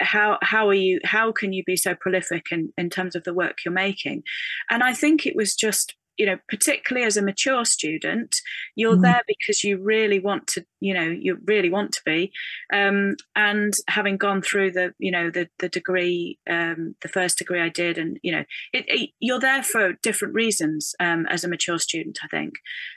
how 0.00 0.38
how 0.42 0.68
are 0.68 0.74
you 0.74 1.00
how 1.04 1.32
can 1.32 1.52
you 1.52 1.62
be 1.64 1.76
so 1.76 1.94
prolific 1.94 2.46
in 2.50 2.72
in 2.76 2.90
terms 2.90 3.14
of 3.14 3.24
the 3.24 3.34
work 3.34 3.58
you're 3.64 3.72
making? 3.72 4.22
And 4.70 4.82
i 4.82 4.92
think 4.92 5.26
it 5.26 5.36
was 5.36 5.54
just 5.54 5.94
you 6.16 6.26
know 6.26 6.38
particularly 6.48 7.06
as 7.06 7.16
a 7.16 7.22
mature 7.22 7.64
student 7.64 8.36
you're 8.76 8.96
mm. 8.96 9.02
there 9.02 9.22
because 9.26 9.64
you 9.64 9.78
really 9.78 10.20
want 10.20 10.46
to 10.46 10.64
you 10.80 10.94
know 10.94 11.08
you 11.08 11.38
really 11.46 11.70
want 11.70 11.92
to 11.92 12.00
be. 12.04 12.30
Um, 12.72 13.16
and 13.34 13.72
having 13.88 14.16
gone 14.16 14.42
through 14.42 14.72
the 14.72 14.94
you 14.98 15.10
know 15.10 15.30
the 15.30 15.48
the 15.58 15.68
degree 15.68 16.38
um, 16.48 16.94
the 17.02 17.08
first 17.08 17.38
degree 17.38 17.60
i 17.60 17.68
did 17.68 17.98
and 17.98 18.18
you 18.22 18.32
know 18.32 18.44
it, 18.72 18.84
it, 18.88 19.10
you're 19.20 19.40
there 19.40 19.62
for 19.62 19.94
different 20.02 20.34
reasons 20.34 20.94
um, 21.00 21.26
as 21.26 21.44
a 21.44 21.48
mature 21.48 21.78
student 21.78 22.18
i 22.22 22.28
think. 22.28 22.54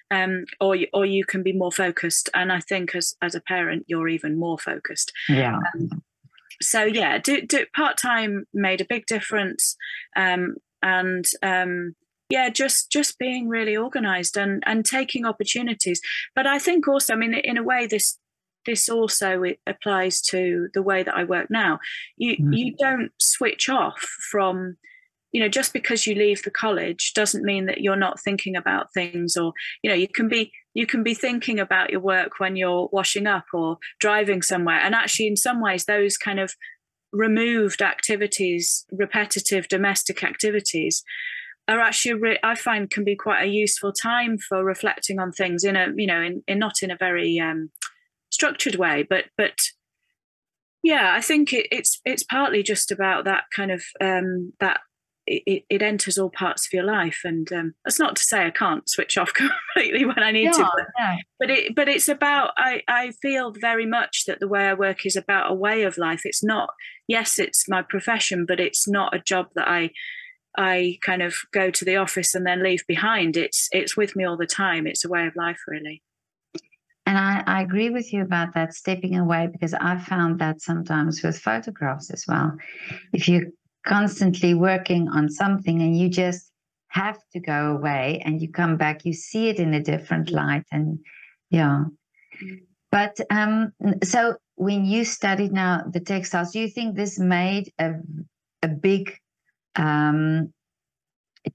Um, 0.09 0.45
or 0.61 0.73
you, 0.73 0.87
or 0.93 1.05
you 1.05 1.25
can 1.25 1.43
be 1.43 1.51
more 1.51 1.71
focused. 1.71 2.29
And 2.33 2.51
i 2.51 2.59
think 2.59 2.95
as 2.95 3.15
as 3.21 3.35
a 3.35 3.41
parent 3.41 3.85
you're 3.87 4.07
even 4.07 4.39
more 4.39 4.57
focused. 4.57 5.11
Yeah. 5.29 5.59
Um, 5.75 6.03
so 6.61 6.83
yeah, 6.83 7.17
do, 7.17 7.41
do 7.41 7.65
part 7.75 7.97
time 7.97 8.45
made 8.53 8.81
a 8.81 8.85
big 8.85 9.05
difference, 9.05 9.75
um, 10.15 10.55
and 10.81 11.25
um, 11.43 11.95
yeah, 12.29 12.49
just 12.49 12.91
just 12.91 13.19
being 13.19 13.47
really 13.47 13.77
organised 13.77 14.37
and 14.37 14.63
and 14.65 14.85
taking 14.85 15.25
opportunities. 15.25 16.01
But 16.35 16.47
I 16.47 16.59
think 16.59 16.87
also, 16.87 17.13
I 17.13 17.17
mean, 17.17 17.33
in 17.33 17.57
a 17.57 17.63
way, 17.63 17.87
this 17.87 18.17
this 18.65 18.89
also 18.89 19.43
applies 19.65 20.21
to 20.21 20.67
the 20.73 20.81
way 20.81 21.03
that 21.03 21.15
I 21.15 21.23
work 21.23 21.47
now. 21.49 21.79
You 22.17 22.37
mm. 22.37 22.57
you 22.57 22.75
don't 22.77 23.11
switch 23.19 23.69
off 23.69 23.99
from 24.29 24.77
you 25.31 25.41
know 25.41 25.49
just 25.49 25.73
because 25.73 26.07
you 26.07 26.15
leave 26.15 26.41
the 26.43 26.51
college 26.51 27.13
doesn't 27.13 27.43
mean 27.43 27.65
that 27.65 27.81
you're 27.81 27.95
not 27.95 28.19
thinking 28.19 28.55
about 28.55 28.93
things 28.93 29.35
or 29.35 29.51
you 29.83 29.89
know 29.89 29.95
you 29.95 30.07
can 30.07 30.27
be 30.27 30.51
you 30.77 30.85
can 30.85 31.01
be 31.01 31.15
thinking 31.15 31.59
about 31.59 31.89
your 31.89 31.99
work 31.99 32.39
when 32.39 32.55
you're 32.55 32.87
washing 32.91 33.25
up 33.25 33.45
or 33.51 33.79
driving 33.99 34.43
somewhere. 34.43 34.79
And 34.79 34.93
actually, 34.93 35.25
in 35.25 35.35
some 35.35 35.59
ways, 35.59 35.85
those 35.85 36.17
kind 36.17 36.39
of 36.39 36.53
removed 37.11 37.81
activities, 37.81 38.85
repetitive 38.91 39.67
domestic 39.69 40.23
activities, 40.23 41.03
are 41.67 41.79
actually 41.79 42.13
re- 42.13 42.39
I 42.43 42.53
find 42.53 42.91
can 42.91 43.03
be 43.03 43.15
quite 43.15 43.41
a 43.41 43.49
useful 43.49 43.91
time 43.91 44.37
for 44.37 44.63
reflecting 44.63 45.19
on 45.19 45.31
things 45.31 45.63
in 45.63 45.75
a 45.75 45.87
you 45.95 46.05
know 46.05 46.21
in, 46.21 46.43
in 46.47 46.59
not 46.59 46.83
in 46.83 46.91
a 46.91 46.95
very 46.95 47.39
um, 47.39 47.71
structured 48.29 48.75
way, 48.75 49.01
but 49.01 49.25
but 49.35 49.57
yeah, 50.83 51.11
I 51.15 51.21
think 51.21 51.53
it, 51.53 51.65
it's 51.71 51.99
it's 52.05 52.21
partly 52.21 52.61
just 52.61 52.91
about 52.91 53.25
that 53.25 53.45
kind 53.55 53.71
of 53.71 53.83
um, 53.99 54.53
that 54.59 54.81
it, 55.27 55.63
it, 55.69 55.81
enters 55.81 56.17
all 56.17 56.29
parts 56.29 56.65
of 56.65 56.73
your 56.73 56.83
life, 56.83 57.21
and 57.23 57.51
um, 57.51 57.73
that's 57.83 57.99
not 57.99 58.15
to 58.15 58.23
say 58.23 58.45
I 58.45 58.49
can't 58.49 58.89
switch 58.89 59.17
off 59.17 59.33
completely 59.75 60.05
when 60.05 60.19
I 60.19 60.31
need 60.31 60.45
yeah, 60.45 60.51
to, 60.51 60.71
but, 60.75 60.85
yeah. 60.97 61.15
but 61.39 61.49
it 61.49 61.75
but 61.75 61.89
it's 61.89 62.07
about 62.07 62.51
I 62.57 62.81
I 62.87 63.11
feel 63.21 63.53
very 63.59 63.85
much 63.85 64.23
that 64.25 64.39
the 64.39 64.47
way 64.47 64.67
I 64.67 64.73
work 64.73 65.05
is 65.05 65.15
about 65.15 65.51
a 65.51 65.55
way 65.55 65.83
of 65.83 65.97
life. 65.97 66.21
It's 66.23 66.43
not 66.43 66.69
yes, 67.07 67.37
it's 67.37 67.67
my 67.67 67.81
profession, 67.81 68.45
but 68.47 68.59
it's 68.59 68.87
not 68.87 69.13
a 69.13 69.19
job 69.19 69.47
that 69.55 69.67
I 69.67 69.91
I 70.57 70.97
kind 71.01 71.21
of 71.21 71.35
go 71.53 71.69
to 71.69 71.85
the 71.85 71.97
office 71.97 72.33
and 72.33 72.45
then 72.45 72.63
leave 72.63 72.85
behind. 72.87 73.37
It's 73.37 73.67
it's 73.71 73.95
with 73.95 74.15
me 74.15 74.25
all 74.25 74.37
the 74.37 74.47
time. 74.47 74.87
It's 74.87 75.05
a 75.05 75.09
way 75.09 75.27
of 75.27 75.35
life, 75.35 75.59
really. 75.67 76.01
And 77.05 77.17
I, 77.17 77.41
I 77.47 77.61
agree 77.61 77.89
with 77.89 78.11
you 78.11 78.21
about 78.21 78.53
that 78.55 78.73
stepping 78.73 79.17
away 79.17 79.47
because 79.49 79.73
I 79.73 79.97
found 79.97 80.39
that 80.39 80.61
sometimes 80.61 81.23
with 81.23 81.39
photographs 81.39 82.09
as 82.09 82.25
well. 82.27 82.57
If 83.13 83.29
you're 83.29 83.45
constantly 83.87 84.53
working 84.53 85.07
on 85.07 85.29
something 85.29 85.81
and 85.81 85.97
you 85.97 86.09
just 86.09 86.51
have 86.89 87.17
to 87.33 87.39
go 87.39 87.75
away 87.75 88.21
and 88.25 88.41
you 88.41 88.51
come 88.51 88.77
back, 88.77 89.05
you 89.05 89.13
see 89.13 89.49
it 89.49 89.59
in 89.59 89.73
a 89.73 89.81
different 89.81 90.29
light. 90.29 90.65
And 90.71 90.99
yeah. 91.49 91.85
But 92.91 93.17
um, 93.29 93.71
so 94.03 94.35
when 94.55 94.85
you 94.85 95.05
studied 95.05 95.53
now 95.53 95.83
the 95.89 95.99
textiles, 95.99 96.51
do 96.51 96.59
you 96.59 96.69
think 96.69 96.95
this 96.95 97.17
made 97.17 97.71
a, 97.79 97.93
a 98.61 98.67
big 98.67 99.17
um, 99.75 100.53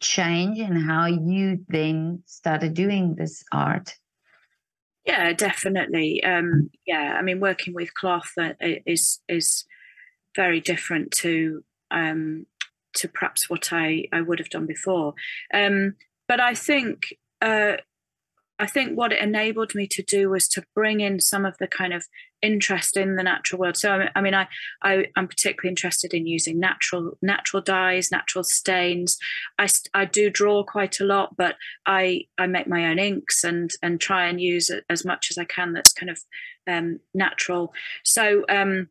change 0.01 0.59
in 0.59 0.77
how 0.77 1.07
you 1.07 1.65
then 1.69 2.23
started 2.27 2.75
doing 2.75 3.15
this 3.15 3.45
art? 3.53 3.95
Yeah, 5.05 5.33
definitely. 5.33 6.23
Um, 6.23 6.71
yeah, 6.87 7.17
I 7.19 7.23
mean, 7.23 7.41
working 7.41 7.75
with 7.75 7.93
cloth 7.95 8.31
uh, 8.39 8.53
is 8.87 9.21
is 9.29 9.65
very 10.37 10.61
different 10.61 11.11
to 11.11 11.65
um, 11.93 12.47
to 12.95 13.09
perhaps 13.09 13.49
what 13.49 13.73
I 13.73 14.05
I 14.13 14.21
would 14.21 14.39
have 14.39 14.51
done 14.51 14.67
before. 14.67 15.15
Um, 15.53 15.95
but 16.29 16.41
I 16.41 16.55
think 16.55 17.15
uh, 17.41 17.77
I 18.59 18.67
think 18.67 18.97
what 18.97 19.13
it 19.13 19.21
enabled 19.21 19.75
me 19.75 19.89
to 19.89 20.03
do 20.03 20.31
was 20.31 20.47
to 20.51 20.63
bring 20.75 21.01
in 21.01 21.19
some 21.19 21.45
of 21.45 21.59
the 21.59 21.67
kind 21.67 21.93
of 21.93 22.07
interest 22.43 22.97
in 22.97 23.17
the 23.17 23.23
natural 23.23 23.59
world. 23.59 23.77
So 23.77 24.07
I 24.15 24.21
mean, 24.21 24.35
I, 24.35 24.47
I 24.83 25.07
am 25.17 25.27
particularly 25.27 25.71
interested 25.71 26.15
in 26.15 26.27
using 26.27 26.61
natural 26.61 27.19
natural 27.23 27.63
dyes, 27.63 28.13
natural 28.13 28.45
stains. 28.45 29.19
I, 29.59 29.69
I 29.95 30.05
do 30.05 30.31
draw 30.31 30.63
quite 30.63 31.01
a 31.01 31.05
lot, 31.05 31.37
but 31.37 31.57
I 31.87 32.27
I 32.39 32.47
make 32.47 32.69
my 32.69 32.87
own 32.87 32.99
inks 33.01 33.43
and 33.43 33.71
and 33.83 34.01
try 34.01 34.27
and 34.27 34.41
use 34.41 34.71
as 34.89 35.05
much 35.05 35.29
as 35.31 35.39
I 35.39 35.45
can 35.45 35.73
that's 35.73 35.93
kind 35.93 36.11
of 36.11 36.21
um, 36.69 37.01
natural. 37.15 37.73
So 38.05 38.45
um, 38.49 38.89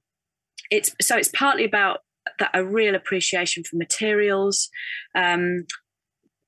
it's 0.69 0.93
so 1.01 1.15
it's 1.15 1.29
partly 1.29 1.63
about 1.63 1.99
that 2.39 2.51
a 2.53 2.63
real 2.63 2.95
appreciation 2.95 3.63
for 3.63 3.75
materials. 3.77 4.69
Um, 5.15 5.65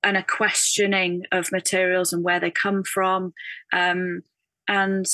and 0.04 0.18
a 0.18 0.24
questioning 0.24 1.24
of 1.32 1.52
materials 1.52 2.12
and 2.12 2.24
where 2.24 2.40
they 2.40 2.52
come 2.52 2.84
from. 2.84 3.34
Um, 3.72 4.24
and 4.68 5.06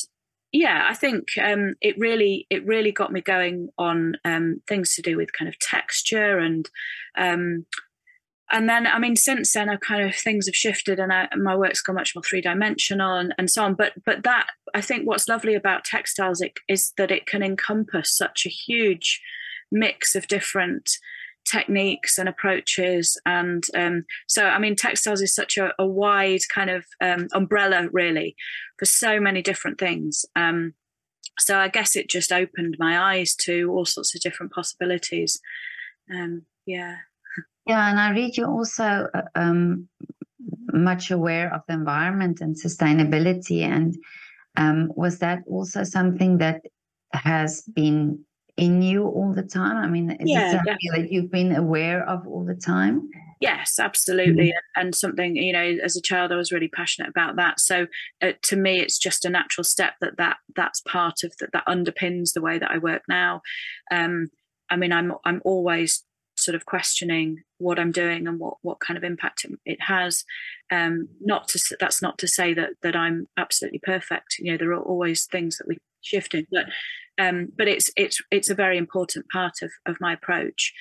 yeah, 0.51 0.87
I 0.89 0.95
think 0.95 1.27
um, 1.41 1.75
it 1.79 1.97
really 1.97 2.47
it 2.49 2.65
really 2.65 2.91
got 2.91 3.11
me 3.11 3.21
going 3.21 3.69
on 3.77 4.15
um, 4.25 4.61
things 4.67 4.95
to 4.95 5.01
do 5.01 5.15
with 5.15 5.33
kind 5.33 5.47
of 5.47 5.59
texture 5.59 6.39
and 6.39 6.67
um, 7.17 7.65
and 8.51 8.67
then 8.67 8.87
I 8.87 8.97
mean 8.97 9.15
since 9.15 9.53
then 9.53 9.69
I 9.69 9.75
kind 9.75 10.07
of 10.07 10.15
things 10.15 10.47
have 10.47 10.55
shifted 10.55 10.99
and 10.99 11.13
I, 11.13 11.27
my 11.35 11.55
work's 11.55 11.81
gone 11.81 11.95
much 11.95 12.15
more 12.15 12.23
three 12.23 12.41
dimensional 12.41 13.15
and, 13.15 13.33
and 13.37 13.49
so 13.49 13.63
on. 13.63 13.75
But 13.75 13.93
but 14.05 14.23
that 14.23 14.47
I 14.73 14.81
think 14.81 15.07
what's 15.07 15.27
lovely 15.27 15.53
about 15.53 15.85
textiles 15.85 16.43
is 16.67 16.93
that 16.97 17.11
it 17.11 17.27
can 17.27 17.43
encompass 17.43 18.15
such 18.15 18.47
a 18.47 18.49
huge 18.49 19.21
mix 19.71 20.15
of 20.15 20.27
different 20.27 20.89
techniques 21.45 22.17
and 22.17 22.29
approaches. 22.29 23.19
And 23.25 23.63
um, 23.75 24.05
so 24.27 24.45
i 24.45 24.59
mean 24.59 24.75
textiles 24.75 25.21
is 25.21 25.33
such 25.33 25.57
a, 25.57 25.71
a 25.79 25.85
wide 25.85 26.41
kind 26.53 26.69
of 26.69 26.85
um, 27.01 27.27
umbrella 27.33 27.88
really 27.91 28.35
for 28.77 28.85
so 28.85 29.19
many 29.19 29.41
different 29.41 29.79
things. 29.79 30.25
Um, 30.35 30.73
so 31.39 31.57
i 31.57 31.69
guess 31.69 31.95
it 31.95 32.09
just 32.09 32.31
opened 32.31 32.75
my 32.79 33.15
eyes 33.15 33.35
to 33.45 33.71
all 33.71 33.85
sorts 33.85 34.13
of 34.15 34.21
different 34.21 34.51
possibilities. 34.51 35.39
Um, 36.13 36.43
yeah. 36.65 36.97
Yeah 37.65 37.89
and 37.89 37.99
i 37.99 38.11
read 38.11 38.38
you 38.38 38.45
also 38.45 39.07
uh, 39.13 39.21
um, 39.35 39.88
much 40.73 41.11
aware 41.11 41.53
of 41.53 41.61
the 41.67 41.73
environment 41.73 42.41
and 42.41 42.55
sustainability. 42.55 43.61
And 43.61 43.95
um, 44.57 44.91
was 44.95 45.19
that 45.19 45.39
also 45.47 45.83
something 45.83 46.38
that 46.39 46.61
has 47.13 47.63
been 47.73 48.23
in 48.59 48.81
you 48.81 49.05
all 49.07 49.33
the 49.33 49.43
time? 49.43 49.77
I 49.77 49.87
mean, 49.87 50.11
is 50.11 50.17
yeah, 50.29 50.47
it 50.47 50.51
something 50.51 50.73
definitely. 50.73 51.01
that 51.01 51.11
you've 51.11 51.31
been 51.31 51.55
aware 51.55 52.07
of 52.07 52.27
all 52.27 52.45
the 52.45 52.55
time? 52.55 53.09
Yes, 53.39 53.79
absolutely. 53.79 54.49
Mm-hmm. 54.49 54.81
And 54.81 54.93
something, 54.93 55.37
you 55.37 55.53
know, 55.53 55.77
as 55.81 55.95
a 55.95 56.01
child, 56.01 56.31
I 56.31 56.35
was 56.35 56.51
really 56.51 56.67
passionate 56.67 57.09
about 57.09 57.37
that. 57.37 57.59
So 57.61 57.87
uh, 58.21 58.33
to 58.43 58.57
me, 58.57 58.81
it's 58.81 58.97
just 58.97 59.23
a 59.23 59.29
natural 59.29 59.63
step 59.63 59.93
that, 60.01 60.17
that 60.17 60.37
that's 60.55 60.81
part 60.81 61.23
of 61.23 61.33
that, 61.39 61.53
that 61.53 61.65
underpins 61.65 62.33
the 62.33 62.41
way 62.41 62.59
that 62.59 62.69
I 62.69 62.77
work 62.77 63.03
now. 63.07 63.41
Um, 63.91 64.27
I 64.69 64.75
mean, 64.75 64.91
I'm, 64.91 65.13
I'm 65.23 65.41
always 65.45 66.03
sort 66.35 66.55
of 66.55 66.65
questioning 66.65 67.43
what 67.59 67.79
I'm 67.79 67.91
doing 67.91 68.27
and 68.27 68.39
what, 68.39 68.55
what 68.61 68.81
kind 68.81 68.97
of 68.97 69.03
impact 69.03 69.45
it, 69.65 69.81
has. 69.81 70.25
Um, 70.69 71.07
not 71.21 71.47
to, 71.49 71.77
that's 71.79 72.01
not 72.01 72.17
to 72.19 72.27
say 72.27 72.53
that, 72.53 72.71
that 72.83 72.95
I'm 72.95 73.27
absolutely 73.37 73.79
perfect. 73.79 74.35
You 74.39 74.51
know, 74.51 74.57
there 74.57 74.71
are 74.71 74.81
always 74.81 75.25
things 75.25 75.57
that 75.57 75.67
we 75.67 75.77
shifting, 76.01 76.45
but 76.51 76.65
um, 77.19 77.51
but 77.57 77.67
it's 77.67 77.91
it's 77.97 78.21
it's 78.31 78.49
a 78.49 78.55
very 78.55 78.77
important 78.77 79.25
part 79.29 79.61
of 79.61 79.71
of 79.85 79.97
my 79.99 80.13
approach, 80.13 80.73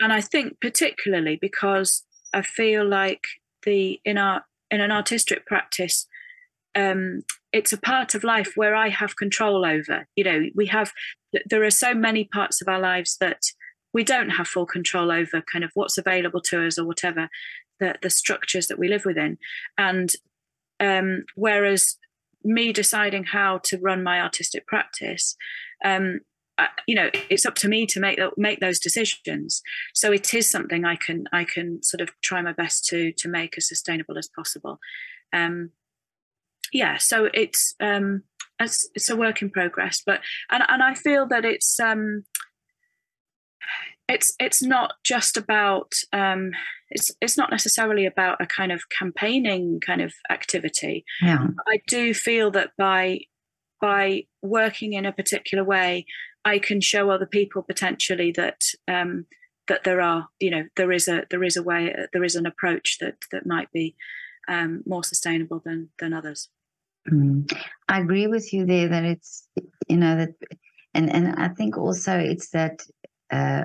and 0.00 0.12
I 0.12 0.20
think 0.20 0.60
particularly 0.60 1.38
because 1.40 2.04
I 2.34 2.42
feel 2.42 2.86
like 2.86 3.22
the 3.64 4.00
in 4.04 4.18
our 4.18 4.44
in 4.70 4.80
an 4.80 4.90
artistic 4.90 5.46
practice, 5.46 6.06
um, 6.74 7.22
it's 7.52 7.72
a 7.72 7.78
part 7.78 8.14
of 8.14 8.24
life 8.24 8.52
where 8.56 8.74
I 8.74 8.88
have 8.88 9.16
control 9.16 9.64
over. 9.64 10.08
You 10.16 10.24
know, 10.24 10.42
we 10.54 10.66
have 10.66 10.92
there 11.48 11.62
are 11.62 11.70
so 11.70 11.94
many 11.94 12.24
parts 12.24 12.60
of 12.60 12.68
our 12.68 12.80
lives 12.80 13.16
that 13.20 13.42
we 13.92 14.02
don't 14.02 14.30
have 14.30 14.48
full 14.48 14.66
control 14.66 15.12
over, 15.12 15.42
kind 15.50 15.64
of 15.64 15.70
what's 15.74 15.98
available 15.98 16.40
to 16.42 16.66
us 16.66 16.78
or 16.78 16.84
whatever 16.84 17.28
the 17.78 17.94
the 18.02 18.10
structures 18.10 18.66
that 18.66 18.78
we 18.78 18.88
live 18.88 19.04
within, 19.04 19.38
and 19.78 20.10
um, 20.80 21.24
whereas 21.36 21.96
me 22.46 22.72
deciding 22.72 23.24
how 23.24 23.58
to 23.58 23.78
run 23.78 24.02
my 24.02 24.20
artistic 24.20 24.66
practice 24.66 25.36
um, 25.84 26.20
I, 26.58 26.68
you 26.86 26.94
know 26.94 27.10
it's 27.28 27.44
up 27.44 27.54
to 27.56 27.68
me 27.68 27.86
to 27.86 28.00
make 28.00 28.18
make 28.38 28.60
those 28.60 28.78
decisions. 28.78 29.62
So 29.94 30.10
it 30.10 30.32
is 30.32 30.48
something 30.48 30.86
i 30.86 30.96
can 30.96 31.24
i 31.32 31.44
can 31.44 31.82
sort 31.82 32.00
of 32.00 32.10
try 32.22 32.40
my 32.40 32.52
best 32.52 32.86
to 32.86 33.12
to 33.12 33.28
make 33.28 33.58
as 33.58 33.68
sustainable 33.68 34.16
as 34.16 34.28
possible. 34.34 34.78
Um 35.32 35.72
yeah 36.72 36.96
so 36.98 37.28
it's 37.32 37.74
um 37.80 38.22
it's, 38.58 38.88
it's 38.94 39.10
a 39.10 39.16
work 39.16 39.42
in 39.42 39.50
progress 39.50 40.02
but 40.04 40.20
and 40.50 40.62
and 40.68 40.82
i 40.82 40.94
feel 40.94 41.26
that 41.26 41.44
it's 41.44 41.78
um 41.78 42.24
it's 44.08 44.34
it's 44.38 44.62
not 44.62 44.94
just 45.04 45.36
about 45.36 45.94
um, 46.12 46.52
it's 46.90 47.10
it's 47.20 47.36
not 47.36 47.50
necessarily 47.50 48.06
about 48.06 48.40
a 48.40 48.46
kind 48.46 48.70
of 48.70 48.88
campaigning 48.88 49.80
kind 49.84 50.00
of 50.00 50.14
activity. 50.30 51.04
Yeah. 51.22 51.48
I 51.66 51.80
do 51.88 52.14
feel 52.14 52.50
that 52.52 52.70
by 52.78 53.20
by 53.80 54.24
working 54.42 54.92
in 54.92 55.06
a 55.06 55.12
particular 55.12 55.64
way, 55.64 56.06
I 56.44 56.58
can 56.58 56.80
show 56.80 57.10
other 57.10 57.26
people 57.26 57.62
potentially 57.62 58.32
that 58.32 58.62
um, 58.86 59.26
that 59.66 59.84
there 59.84 60.00
are 60.00 60.28
you 60.38 60.50
know 60.50 60.64
there 60.76 60.92
is 60.92 61.08
a 61.08 61.24
there 61.30 61.42
is 61.42 61.56
a 61.56 61.62
way 61.62 61.94
there 62.12 62.24
is 62.24 62.36
an 62.36 62.46
approach 62.46 62.98
that 63.00 63.16
that 63.32 63.46
might 63.46 63.72
be 63.72 63.96
um, 64.48 64.82
more 64.86 65.02
sustainable 65.02 65.60
than 65.64 65.90
than 65.98 66.12
others. 66.12 66.48
Mm. 67.10 67.52
I 67.88 68.00
agree 68.00 68.26
with 68.28 68.52
you 68.52 68.66
there 68.66 68.88
that 68.88 69.04
it's 69.04 69.48
you 69.88 69.96
know 69.96 70.16
that 70.16 70.34
and 70.94 71.12
and 71.12 71.34
I 71.36 71.48
think 71.48 71.76
also 71.76 72.16
it's 72.16 72.50
that 72.50 72.80
uh, 73.32 73.64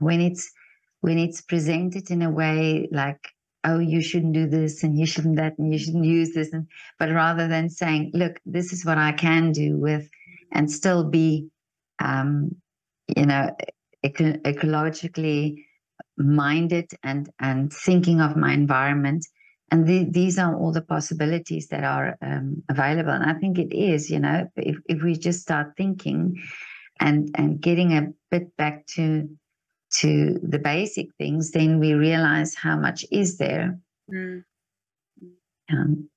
when 0.00 0.20
it's 0.20 0.50
when 1.00 1.18
it's 1.18 1.40
presented 1.40 2.10
in 2.10 2.22
a 2.22 2.30
way 2.30 2.88
like 2.92 3.28
oh 3.64 3.78
you 3.78 4.00
shouldn't 4.00 4.34
do 4.34 4.46
this 4.46 4.82
and 4.82 4.98
you 4.98 5.06
shouldn't 5.06 5.36
that 5.36 5.58
and 5.58 5.72
you 5.72 5.78
shouldn't 5.78 6.04
use 6.04 6.32
this 6.34 6.52
and 6.52 6.66
but 6.98 7.10
rather 7.10 7.48
than 7.48 7.68
saying 7.68 8.10
look 8.14 8.38
this 8.46 8.72
is 8.72 8.84
what 8.84 8.98
i 8.98 9.12
can 9.12 9.52
do 9.52 9.76
with 9.76 10.08
and 10.52 10.70
still 10.70 11.04
be 11.04 11.48
um, 11.98 12.54
you 13.16 13.26
know 13.26 13.50
eco- 14.02 14.38
ecologically 14.44 15.64
minded 16.16 16.90
and 17.02 17.30
and 17.40 17.72
thinking 17.72 18.20
of 18.20 18.36
my 18.36 18.52
environment 18.52 19.26
and 19.70 19.86
the, 19.86 20.06
these 20.10 20.38
are 20.38 20.56
all 20.56 20.72
the 20.72 20.80
possibilities 20.80 21.68
that 21.68 21.84
are 21.84 22.16
um, 22.22 22.62
available. 22.70 23.10
And 23.10 23.24
i 23.24 23.34
think 23.34 23.58
it 23.58 23.74
is 23.74 24.10
you 24.10 24.20
know 24.20 24.48
if, 24.56 24.76
if 24.88 25.02
we 25.02 25.14
just 25.14 25.40
start 25.40 25.76
thinking 25.76 26.40
and 27.00 27.30
and 27.34 27.60
getting 27.60 27.92
a 27.92 28.08
bit 28.30 28.56
back 28.56 28.86
to 28.94 29.28
to 29.90 30.38
the 30.42 30.58
basic 30.58 31.08
things, 31.18 31.50
then 31.52 31.78
we 31.78 31.94
realize 31.94 32.54
how 32.54 32.76
much 32.76 33.04
is 33.10 33.38
there 33.38 33.78
Mm. 34.12 34.44
Um, 35.70 36.08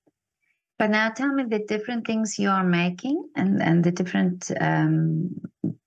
but 0.79 0.89
now 0.89 1.09
tell 1.09 1.33
me 1.33 1.43
the 1.43 1.59
different 1.59 2.07
things 2.07 2.39
you 2.39 2.49
are 2.49 2.63
making 2.63 3.29
and, 3.35 3.61
and 3.61 3.83
the 3.83 3.91
different 3.91 4.51
um, 4.59 5.29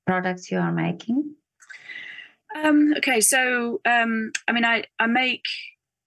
products 0.07 0.50
you 0.50 0.59
are 0.59 0.73
making. 0.73 1.35
Um, 2.62 2.95
okay, 2.99 3.21
so 3.21 3.81
um, 3.85 4.31
I 4.47 4.53
mean, 4.53 4.64
I, 4.64 4.85
I 5.00 5.07
make 5.07 5.45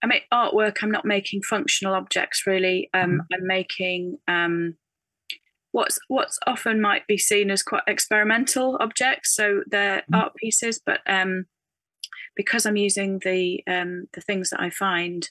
I 0.02 0.06
make 0.06 0.24
artwork. 0.32 0.76
I'm 0.82 0.90
not 0.90 1.04
making 1.04 1.42
functional 1.42 1.94
objects 1.94 2.44
really. 2.46 2.88
Um, 2.94 3.10
mm-hmm. 3.10 3.20
I'm 3.34 3.46
making 3.46 4.18
um, 4.28 4.76
what's 5.72 5.98
what's 6.08 6.38
often 6.46 6.80
might 6.80 7.06
be 7.06 7.18
seen 7.18 7.50
as 7.50 7.62
quite 7.62 7.82
experimental 7.86 8.78
objects. 8.80 9.34
So 9.34 9.62
they're 9.66 9.98
mm-hmm. 9.98 10.14
art 10.14 10.34
pieces, 10.36 10.80
but 10.84 11.00
um, 11.06 11.44
because 12.38 12.64
I'm 12.64 12.76
using 12.76 13.18
the 13.18 13.62
um, 13.66 14.06
the 14.14 14.22
things 14.22 14.48
that 14.50 14.60
I 14.60 14.70
find, 14.70 15.28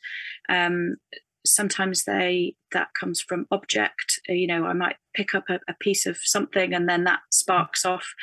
um, 0.49 0.97
sometimes 1.45 2.03
they 2.03 2.55
that 2.73 2.89
comes 2.99 3.21
from 3.21 3.47
object. 3.49 4.19
Uh, 4.29 4.33
you 4.33 4.45
know 4.45 4.65
i 4.65 4.73
might 4.73 4.97
pick 5.15 5.33
up 5.33 5.45
a, 5.49 5.59
a 5.67 5.73
piece 5.79 6.05
of 6.05 6.17
something 6.21 6.73
and 6.73 6.87
then 6.87 7.05
that 7.05 7.21
sparks 7.31 7.85
off 7.85 8.13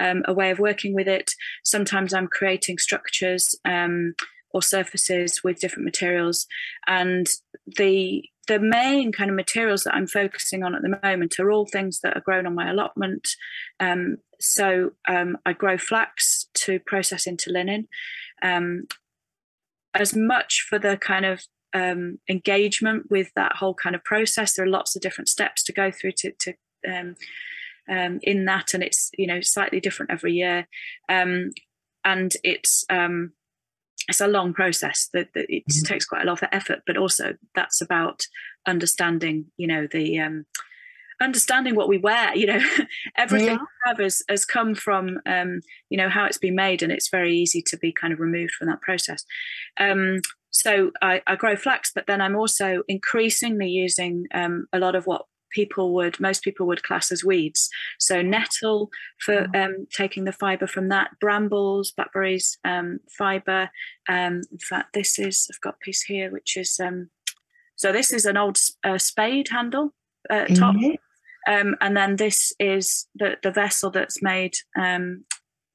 um, 0.00 0.22
a 0.26 0.34
way 0.34 0.50
of 0.50 0.58
working 0.58 0.94
with 0.94 1.06
it. 1.06 1.30
Sometimes 1.62 2.12
i'm 2.12 2.26
creating 2.26 2.78
structures 2.78 3.54
um, 3.64 4.14
or 4.52 4.62
surfaces 4.62 5.44
with 5.44 5.60
different 5.60 5.84
materials 5.84 6.46
and 6.86 7.28
the 7.76 8.24
the 8.48 8.58
main 8.58 9.12
kind 9.12 9.30
of 9.30 9.36
materials 9.36 9.84
that 9.84 9.94
i'm 9.94 10.06
focusing 10.06 10.64
on 10.64 10.74
at 10.74 10.82
the 10.82 10.98
moment 11.02 11.38
are 11.38 11.52
all 11.52 11.66
things 11.66 12.00
that 12.00 12.16
are 12.16 12.22
grown 12.22 12.46
on 12.46 12.54
my 12.54 12.70
allotment 12.70 13.28
um, 13.78 14.16
so 14.40 14.90
um, 15.08 15.36
i 15.46 15.52
grow 15.52 15.76
flax 15.78 16.48
to 16.54 16.78
process 16.80 17.26
into 17.26 17.50
linen 17.50 17.86
um, 18.42 18.84
as 19.94 20.14
much 20.14 20.64
for 20.68 20.78
the 20.78 20.96
kind 20.96 21.24
of 21.24 21.42
um, 21.74 22.18
engagement 22.28 23.10
with 23.10 23.32
that 23.34 23.56
whole 23.56 23.74
kind 23.74 23.94
of 23.94 24.04
process. 24.04 24.54
There 24.54 24.64
are 24.64 24.68
lots 24.68 24.96
of 24.96 25.02
different 25.02 25.28
steps 25.28 25.62
to 25.64 25.72
go 25.72 25.90
through 25.90 26.12
to, 26.18 26.32
to 26.40 26.54
um, 26.88 27.16
um, 27.88 28.20
in 28.22 28.44
that, 28.46 28.74
and 28.74 28.82
it's 28.82 29.10
you 29.16 29.26
know 29.26 29.40
slightly 29.40 29.80
different 29.80 30.10
every 30.10 30.32
year, 30.32 30.68
um, 31.08 31.50
and 32.04 32.32
it's 32.44 32.84
um, 32.90 33.32
it's 34.08 34.20
a 34.20 34.28
long 34.28 34.52
process 34.52 35.08
that, 35.12 35.28
that 35.34 35.46
it 35.48 35.64
mm-hmm. 35.68 35.86
takes 35.86 36.04
quite 36.04 36.22
a 36.22 36.26
lot 36.26 36.42
of 36.42 36.48
effort, 36.52 36.80
but 36.86 36.96
also 36.96 37.34
that's 37.54 37.80
about 37.80 38.22
understanding 38.66 39.46
you 39.56 39.66
know 39.66 39.86
the 39.90 40.20
um, 40.20 40.46
understanding 41.20 41.74
what 41.74 41.88
we 41.88 41.98
wear 41.98 42.34
you 42.34 42.46
know 42.46 42.60
everything 43.16 43.48
yeah. 43.48 43.58
we 43.58 43.66
have 43.86 43.98
has, 43.98 44.22
has 44.28 44.44
come 44.44 44.74
from 44.74 45.20
um, 45.26 45.60
you 45.88 45.96
know 45.96 46.08
how 46.08 46.24
it's 46.24 46.38
been 46.38 46.54
made 46.54 46.82
and 46.82 46.92
it's 46.92 47.08
very 47.08 47.34
easy 47.34 47.62
to 47.62 47.76
be 47.76 47.92
kind 47.92 48.12
of 48.12 48.20
removed 48.20 48.52
from 48.52 48.68
that 48.68 48.80
process 48.80 49.24
um, 49.78 50.20
so 50.50 50.90
I, 51.00 51.22
I, 51.26 51.36
grow 51.36 51.54
flax, 51.56 51.92
but 51.94 52.06
then 52.06 52.20
I'm 52.20 52.34
also 52.34 52.82
increasingly 52.88 53.68
using 53.68 54.26
um, 54.34 54.66
a 54.72 54.80
lot 54.80 54.96
of 54.96 55.06
what 55.06 55.26
people 55.50 55.94
would, 55.94 56.18
most 56.20 56.42
people 56.42 56.66
would 56.66 56.82
class 56.82 57.10
as 57.12 57.24
weeds. 57.24 57.68
So 57.98 58.22
nettle 58.22 58.90
for 59.20 59.46
um, 59.54 59.86
taking 59.92 60.24
the 60.24 60.32
fibre 60.32 60.66
from 60.66 60.88
that, 60.88 61.10
brambles, 61.20 61.92
blackberries, 61.92 62.58
um, 62.64 63.00
fibre. 63.16 63.70
Um, 64.08 64.42
in 64.50 64.58
fact, 64.58 64.92
this 64.92 65.18
is 65.18 65.48
I've 65.52 65.60
got 65.60 65.74
a 65.74 65.84
piece 65.84 66.02
here 66.02 66.30
which 66.30 66.56
is 66.56 66.78
um, 66.80 67.10
so 67.76 67.92
this 67.92 68.12
is 68.12 68.24
an 68.24 68.36
old 68.36 68.58
uh, 68.84 68.98
spade 68.98 69.48
handle 69.48 69.94
uh, 70.28 70.46
top. 70.46 70.74
Mm-hmm. 70.74 70.94
Um, 71.50 71.74
and 71.80 71.96
then 71.96 72.16
this 72.16 72.52
is 72.60 73.08
the, 73.16 73.36
the 73.42 73.50
vessel 73.50 73.90
that's 73.90 74.22
made 74.22 74.52
um, 74.78 75.24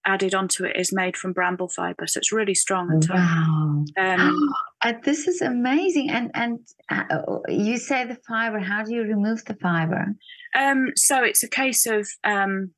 added 0.05 0.34
onto 0.34 0.63
it 0.63 0.75
is 0.77 0.94
made 0.94 1.17
from 1.17 1.34
bramble 1.34 1.67
fiber, 1.67 2.08
so 2.08 2.20
it's 2.20 2.32
really 2.32 2.53
strong 2.53 2.91
and 2.91 3.05
tough. 3.05 3.17
Wow! 3.17 3.84
Um, 3.98 4.53
uh, 4.82 4.94
this 5.03 5.27
is 5.27 5.41
amazing. 5.41 6.10
And 6.12 6.32
and 6.34 6.60
uh, 6.89 7.22
you 7.50 7.77
say 7.77 8.05
the 8.05 8.17
fiber. 8.27 8.60
How 8.60 8.84
do 8.84 8.94
you 8.94 9.01
remove 9.01 9.44
the 9.46 9.55
fiber? 9.55 10.15
Um, 10.58 10.91
so 10.96 11.24
it's 11.24 11.44
a 11.44 11.50
case 11.50 11.86
of 11.86 12.08
um, 12.24 12.72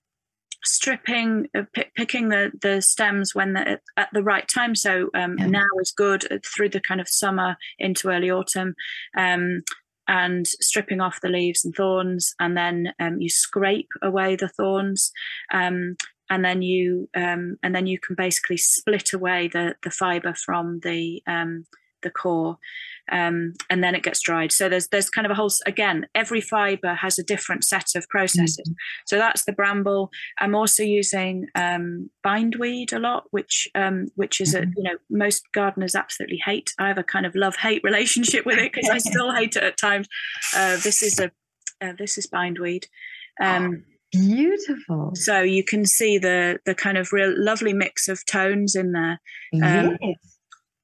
stripping, 0.63 1.47
uh, 1.55 1.63
p- 1.73 1.91
picking 1.95 2.29
the 2.29 2.51
the 2.61 2.81
stems 2.81 3.35
when 3.35 3.53
the, 3.53 3.79
at 3.97 4.09
the 4.13 4.23
right 4.23 4.47
time. 4.47 4.73
So 4.73 5.09
um, 5.13 5.37
yeah. 5.37 5.47
now 5.47 5.67
is 5.81 5.93
good 5.95 6.25
through 6.45 6.69
the 6.69 6.81
kind 6.81 7.01
of 7.01 7.07
summer 7.07 7.57
into 7.77 8.09
early 8.09 8.31
autumn. 8.31 8.73
Um, 9.17 9.63
and 10.07 10.47
stripping 10.47 11.01
off 11.01 11.21
the 11.21 11.29
leaves 11.29 11.65
and 11.65 11.75
thorns, 11.75 12.33
and 12.39 12.55
then 12.55 12.93
um, 12.99 13.19
you 13.19 13.29
scrape 13.29 13.89
away 14.01 14.35
the 14.35 14.49
thorns, 14.49 15.11
um, 15.53 15.95
and 16.29 16.43
then 16.43 16.61
you 16.61 17.09
um, 17.15 17.57
and 17.63 17.73
then 17.75 17.87
you 17.87 17.99
can 17.99 18.15
basically 18.15 18.57
split 18.57 19.13
away 19.13 19.47
the 19.47 19.75
the 19.83 19.91
fiber 19.91 20.33
from 20.33 20.79
the 20.83 21.21
um, 21.27 21.65
the 22.03 22.09
core 22.09 22.57
um, 23.11 23.53
and 23.69 23.83
then 23.83 23.95
it 23.95 24.03
gets 24.03 24.19
dried 24.21 24.51
so 24.51 24.69
there's 24.69 24.87
there's 24.89 25.09
kind 25.09 25.25
of 25.25 25.31
a 25.31 25.35
whole 25.35 25.49
again 25.65 26.05
every 26.13 26.41
fiber 26.41 26.93
has 26.93 27.17
a 27.17 27.23
different 27.23 27.63
set 27.63 27.95
of 27.95 28.07
processes 28.09 28.69
mm-hmm. 28.69 28.73
so 29.05 29.17
that's 29.17 29.45
the 29.45 29.53
bramble 29.53 30.11
i'm 30.39 30.55
also 30.55 30.83
using 30.83 31.47
um, 31.55 32.09
bindweed 32.23 32.93
a 32.93 32.99
lot 32.99 33.25
which 33.31 33.67
um, 33.75 34.07
which 34.15 34.41
is 34.41 34.53
mm-hmm. 34.53 34.69
a 34.69 34.73
you 34.75 34.83
know 34.83 34.97
most 35.09 35.43
gardeners 35.53 35.95
absolutely 35.95 36.39
hate 36.45 36.71
i 36.79 36.87
have 36.87 36.97
a 36.97 37.03
kind 37.03 37.25
of 37.25 37.35
love 37.35 37.55
hate 37.55 37.83
relationship 37.83 38.45
with 38.45 38.57
it 38.57 38.71
because 38.71 38.89
i 38.89 38.97
still 39.09 39.33
hate 39.33 39.55
it 39.55 39.63
at 39.63 39.77
times 39.77 40.07
uh, 40.55 40.77
this 40.77 41.01
is 41.01 41.19
a 41.19 41.31
uh, 41.81 41.93
this 41.97 42.17
is 42.17 42.27
bindweed 42.27 42.87
um, 43.39 43.83
oh 43.85 43.93
Beautiful. 44.11 45.11
So 45.15 45.41
you 45.41 45.63
can 45.63 45.85
see 45.85 46.17
the 46.17 46.59
the 46.65 46.73
kind 46.73 46.97
of 46.97 47.11
real 47.11 47.33
lovely 47.35 47.73
mix 47.73 48.07
of 48.07 48.25
tones 48.25 48.75
in 48.75 48.93
there. 48.93 49.19
Um, 49.61 49.97
yes. 50.01 50.36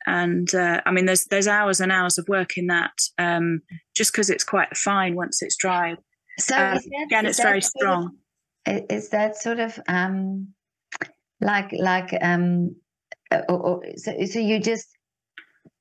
And 0.05 0.53
uh, 0.53 0.81
I 0.85 0.91
mean, 0.91 1.05
there's 1.05 1.25
there's 1.25 1.47
hours 1.47 1.79
and 1.79 1.91
hours 1.91 2.17
of 2.17 2.27
work 2.27 2.57
in 2.57 2.67
that, 2.67 2.93
um, 3.17 3.61
just 3.95 4.11
because 4.11 4.29
it's 4.29 4.43
quite 4.43 4.75
fine 4.75 5.15
once 5.15 5.41
it's 5.41 5.55
dried. 5.55 5.97
So 6.39 6.55
uh, 6.55 6.73
that, 6.75 6.83
again, 7.05 7.25
it's 7.25 7.41
very 7.41 7.61
strong. 7.61 8.17
Of, 8.65 8.83
is 8.89 9.09
that 9.09 9.37
sort 9.37 9.59
of 9.59 9.79
um, 9.87 10.49
like 11.41 11.71
like 11.73 12.15
um, 12.21 12.75
uh, 13.31 13.41
or, 13.49 13.57
or, 13.57 13.83
so, 13.97 14.13
so 14.25 14.39
you 14.39 14.59
just 14.59 14.87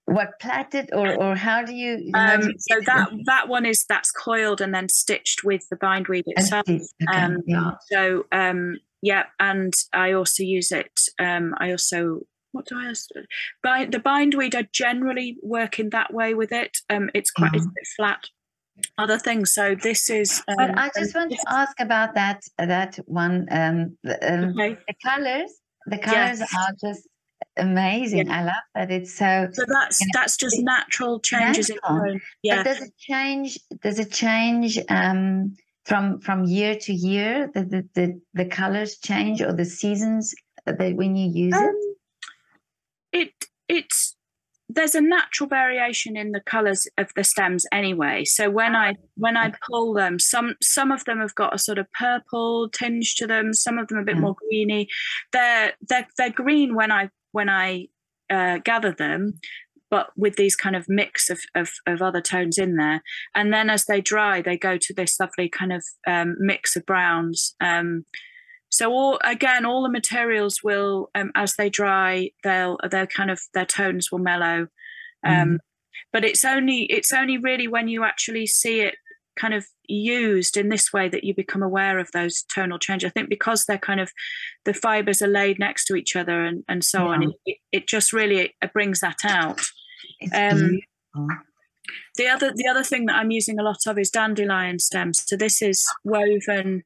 what 0.07 0.31
plaited 0.41 0.91
or 0.93 1.15
or 1.15 1.37
how 1.37 1.63
do 1.63 1.73
you, 1.73 2.11
how 2.15 2.35
um, 2.35 2.41
do 2.41 2.47
you 2.49 2.55
so 2.59 2.81
that 2.87 3.09
that 3.25 3.49
one 3.49 3.65
is 3.65 3.85
that's 3.89 4.11
coiled 4.11 4.61
and 4.61 4.75
then 4.75 4.89
stitched 4.89 5.45
with 5.45 5.67
the 5.71 5.77
bindweed 5.77 6.25
itself 6.27 6.69
okay, 6.69 6.81
um, 7.13 7.39
yeah. 7.47 7.71
so 7.91 8.25
um 8.33 8.77
yeah 9.01 9.25
and 9.39 9.73
i 9.93 10.13
also 10.13 10.43
use 10.43 10.73
it 10.73 10.93
um 11.21 11.55
i 11.59 11.71
also 11.71 12.21
what 12.53 12.67
do 12.67 12.79
I 12.79 12.89
use? 12.89 13.09
By 13.63 13.87
the 13.87 13.99
bindweed, 13.99 14.55
I 14.55 14.69
generally 14.73 15.37
work 15.43 15.79
in 15.79 15.91
that 15.91 16.13
way 16.13 16.35
with 16.35 16.53
it. 16.53 16.79
Um, 16.89 17.11
it's 17.15 17.31
quite 17.31 17.55
it's 17.55 17.65
a 17.65 17.69
bit 17.69 17.87
flat. 17.97 18.25
Other 18.97 19.19
things. 19.19 19.53
So 19.53 19.75
this 19.75 20.09
is. 20.09 20.43
Um, 20.49 20.55
but 20.57 20.79
I 20.79 20.91
just 20.97 21.15
want 21.15 21.31
to 21.31 21.45
ask 21.49 21.79
about 21.81 22.15
that 22.15 22.43
that 22.59 22.99
one. 23.07 23.47
Um, 23.51 23.97
the, 24.03 24.33
um, 24.33 24.51
okay. 24.51 24.79
the 24.89 24.95
colors. 25.05 25.53
The 25.87 25.99
colors 25.99 26.39
yes. 26.41 26.55
are 26.57 26.75
just 26.81 27.09
amazing. 27.57 28.29
Yeah. 28.29 28.39
I 28.39 28.45
love 28.45 28.55
that. 28.75 28.91
It's 28.91 29.15
so. 29.15 29.49
So 29.53 29.65
that's 29.69 30.01
you 30.01 30.07
know, 30.07 30.11
that's 30.21 30.37
just 30.37 30.57
natural 30.61 31.21
changes 31.21 31.71
natural. 31.71 32.13
in 32.13 32.21
Yeah. 32.43 32.57
But 32.57 32.65
does 32.65 32.83
it 32.83 32.97
change? 32.99 33.59
Does 33.83 33.99
it 33.99 34.13
change 34.13 34.79
um, 34.89 35.55
from 35.85 36.21
from 36.21 36.45
year 36.45 36.77
to 36.77 36.93
year? 36.93 37.51
The, 37.55 37.65
the 37.65 37.89
the 37.95 38.21
the 38.35 38.45
colors 38.47 38.99
change 38.99 39.43
or 39.43 39.53
the 39.53 39.65
seasons 39.65 40.35
that 40.67 40.79
when 40.97 41.17
you 41.17 41.31
use 41.47 41.55
um, 41.55 41.65
it? 41.65 41.92
It 43.13 43.33
it's 43.69 44.17
there's 44.69 44.95
a 44.95 45.01
natural 45.03 45.49
variation 45.49 46.17
in 46.17 46.33
the 46.33 46.41
colors 46.41 46.87
of 46.97 47.11
the 47.15 47.23
stems 47.23 47.67
anyway 47.73 48.25
so 48.25 48.49
when 48.49 48.75
i 48.75 48.95
when 49.17 49.37
i 49.37 49.53
pull 49.69 49.93
them 49.93 50.19
some 50.19 50.55
some 50.63 50.91
of 50.91 51.05
them 51.05 51.21
have 51.21 51.35
got 51.35 51.55
a 51.55 51.59
sort 51.59 51.77
of 51.77 51.87
purple 51.93 52.71
tinge 52.71 53.15
to 53.17 53.27
them 53.27 53.53
some 53.53 53.77
of 53.77 53.87
them 53.89 53.99
a 53.99 54.05
bit 54.05 54.17
more 54.17 54.35
greeny 54.49 54.89
they're 55.33 55.73
they're 55.89 56.07
they're 56.17 56.31
green 56.31 56.75
when 56.75 56.91
i 56.91 57.11
when 57.33 57.49
I 57.49 57.89
uh, 58.31 58.59
gather 58.59 58.93
them, 58.93 59.41
but 59.91 60.11
with 60.17 60.37
these 60.37 60.57
kind 60.57 60.77
of 60.77 60.87
mix 60.89 61.29
of, 61.29 61.41
of, 61.55 61.71
of, 61.87 62.01
other 62.01 62.21
tones 62.21 62.57
in 62.57 62.77
there. 62.77 63.03
And 63.35 63.53
then 63.53 63.69
as 63.69 63.87
they 63.87 64.01
dry, 64.01 64.41
they 64.41 64.57
go 64.57 64.79
to 64.79 64.95
this 64.95 65.19
lovely 65.19 65.49
kind 65.49 65.73
of 65.73 65.85
um, 66.07 66.37
mix 66.39 66.77
of 66.77 66.87
browns. 66.87 67.55
Um, 67.61 68.07
so 68.73 68.91
all 68.91 69.21
again, 69.23 69.67
all 69.67 69.83
the 69.83 69.91
materials 69.91 70.63
will, 70.65 71.11
um, 71.15 71.31
as 71.35 71.55
they 71.57 71.69
dry, 71.69 72.31
they'll 72.43 72.79
they'll 72.91 73.07
kind 73.07 73.31
of 73.31 73.39
their 73.53 73.67
tones 73.67 74.11
will 74.11 74.19
mellow. 74.19 74.69
Mm. 75.25 75.59
But 76.11 76.25
it's 76.25 76.43
only 76.43 76.85
it's 76.85 77.13
only 77.13 77.37
really 77.37 77.69
when 77.69 77.89
you 77.89 78.03
actually 78.03 78.47
see 78.47 78.81
it 78.81 78.95
kind 79.37 79.53
of 79.53 79.67
used 79.89 80.57
in 80.57 80.71
this 80.71 80.91
way 80.91 81.11
that 81.11 81.23
you 81.23 81.35
become 81.35 81.63
aware 81.63 81.99
of 81.99 82.11
those 82.13 82.45
tonal 82.45 82.79
changes. 82.79 83.09
I 83.09 83.11
think 83.11 83.29
because 83.29 83.67
they're 83.67 83.77
kind 83.77 84.01
of 84.01 84.11
the 84.65 84.73
fibers 84.73 85.21
are 85.21 85.29
laid 85.29 85.59
next 85.59 85.85
to 85.87 85.95
each 85.95 86.17
other 86.17 86.43
and, 86.43 86.65
and 86.67 86.83
so 86.83 87.01
yeah. 87.01 87.11
on, 87.11 87.35
it, 87.45 87.59
it, 87.73 87.87
just 87.87 88.13
really 88.15 88.55
it 88.63 88.73
brings 88.73 89.01
that 89.01 89.19
out. 89.25 89.61
Um, 90.35 90.81
the 92.17 92.27
other 92.27 92.53
the 92.55 92.69
other 92.69 92.83
thing 92.83 93.05
that 93.07 93.17
I'm 93.17 93.31
using 93.31 93.59
a 93.59 93.63
lot 93.63 93.87
of 93.87 93.99
is 93.99 94.09
dandelion 94.09 94.79
stems. 94.79 95.23
So 95.27 95.37
this 95.37 95.61
is 95.61 95.87
woven 96.05 96.85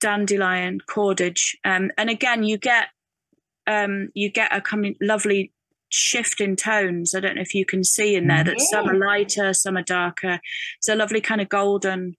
dandelion 0.00 0.80
cordage, 0.86 1.56
um, 1.64 1.90
and 1.96 2.10
again 2.10 2.42
you 2.42 2.58
get 2.58 2.88
um, 3.66 4.08
you 4.14 4.30
get 4.30 4.54
a 4.54 4.60
coming 4.60 4.96
lovely 5.00 5.52
shift 5.88 6.40
in 6.40 6.56
tones. 6.56 7.14
I 7.14 7.20
don't 7.20 7.36
know 7.36 7.42
if 7.42 7.54
you 7.54 7.64
can 7.64 7.84
see 7.84 8.14
in 8.14 8.26
there 8.28 8.44
that 8.44 8.60
some 8.60 8.88
are 8.88 8.94
lighter, 8.94 9.52
some 9.52 9.76
are 9.76 9.82
darker. 9.82 10.40
It's 10.78 10.88
a 10.88 10.94
lovely 10.94 11.20
kind 11.20 11.40
of 11.40 11.48
golden 11.48 12.16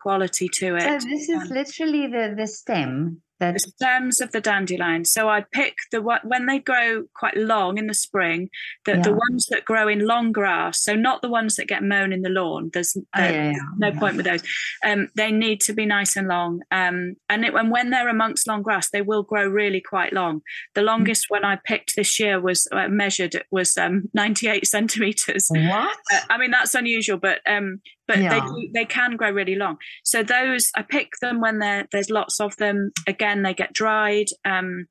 quality 0.00 0.48
to 0.48 0.76
it. 0.76 1.02
So 1.02 1.08
this 1.08 1.28
is 1.28 1.42
um, 1.42 1.48
literally 1.48 2.06
the 2.06 2.34
the 2.36 2.46
stem 2.46 3.22
the 3.52 3.58
stems 3.58 4.20
of 4.20 4.32
the 4.32 4.40
dandelion. 4.40 5.04
So 5.04 5.28
I 5.28 5.44
pick 5.52 5.76
the 5.90 6.00
when 6.24 6.46
they 6.46 6.58
grow 6.58 7.04
quite 7.14 7.36
long 7.36 7.78
in 7.78 7.86
the 7.86 7.94
spring, 7.94 8.48
the, 8.84 8.92
yeah. 8.92 9.02
the 9.02 9.12
ones 9.12 9.46
that 9.50 9.64
grow 9.64 9.88
in 9.88 10.06
long 10.06 10.32
grass. 10.32 10.82
So 10.82 10.94
not 10.94 11.22
the 11.22 11.28
ones 11.28 11.56
that 11.56 11.68
get 11.68 11.82
mown 11.82 12.12
in 12.12 12.22
the 12.22 12.28
lawn. 12.28 12.70
There's, 12.72 12.96
oh, 12.96 13.02
yeah, 13.16 13.52
yeah, 13.52 13.58
no 13.78 13.92
point 13.92 14.16
with 14.16 14.26
those. 14.26 14.42
Um, 14.84 15.08
they 15.14 15.30
need 15.30 15.60
to 15.62 15.72
be 15.72 15.86
nice 15.86 16.16
and 16.16 16.28
long. 16.28 16.60
Um, 16.70 17.16
and, 17.28 17.44
it, 17.44 17.54
and 17.54 17.70
when 17.70 17.90
they're 17.90 18.08
amongst 18.08 18.48
long 18.48 18.62
grass, 18.62 18.90
they 18.90 19.02
will 19.02 19.22
grow 19.22 19.46
really 19.46 19.80
quite 19.80 20.12
long. 20.12 20.42
The 20.74 20.82
mm. 20.82 20.86
longest 20.86 21.24
mm-hmm. 21.24 21.44
one 21.44 21.44
I 21.44 21.58
picked 21.64 21.96
this 21.96 22.18
year 22.18 22.40
was 22.40 22.68
uh, 22.72 22.88
measured. 22.88 23.34
It 23.34 23.46
was 23.50 23.76
um, 23.76 24.04
98 24.14 24.66
centimeters. 24.66 25.48
What? 25.50 25.96
Uh, 26.12 26.20
I 26.30 26.38
mean 26.38 26.50
that's 26.50 26.74
unusual, 26.74 27.18
but 27.18 27.40
um, 27.46 27.80
but 28.06 28.18
yeah. 28.18 28.40
they 28.40 28.70
they 28.72 28.84
can 28.84 29.16
grow 29.16 29.30
really 29.30 29.54
long. 29.54 29.78
So 30.04 30.22
those 30.22 30.70
I 30.76 30.82
pick 30.82 31.12
them 31.20 31.40
when 31.40 31.58
there's 31.58 32.10
lots 32.10 32.40
of 32.40 32.56
them. 32.56 32.92
Again, 33.06 33.42
they 33.42 33.54
get 33.54 33.72
dried, 33.72 34.26
um, 34.44 34.86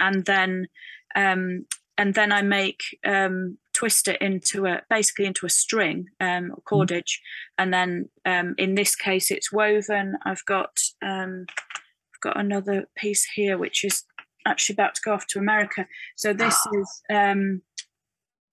and 0.00 0.24
then 0.24 0.68
um, 1.14 1.66
and 1.98 2.14
then 2.14 2.32
I 2.32 2.42
make 2.42 2.80
um, 3.04 3.58
twist 3.72 4.08
it 4.08 4.20
into 4.20 4.66
a 4.66 4.82
basically 4.88 5.26
into 5.26 5.46
a 5.46 5.50
string 5.50 6.06
um, 6.20 6.26
mm-hmm. 6.28 6.52
cordage, 6.64 7.20
mm. 7.20 7.62
and 7.62 7.74
then 7.74 8.08
um, 8.24 8.54
in 8.58 8.74
this 8.74 8.94
case 8.94 9.30
it's 9.30 9.52
woven. 9.52 10.16
I've 10.24 10.44
got 10.44 10.78
um, 11.02 11.46
I've 11.48 12.20
got 12.20 12.38
another 12.38 12.86
piece 12.96 13.24
here 13.34 13.58
which 13.58 13.84
is 13.84 14.04
actually 14.46 14.74
about 14.74 14.94
to 14.94 15.02
go 15.04 15.12
off 15.12 15.26
to 15.28 15.38
America. 15.38 15.86
So 16.16 16.32
this 16.32 16.56
oh. 16.66 16.80
is 16.80 17.02
um, 17.12 17.62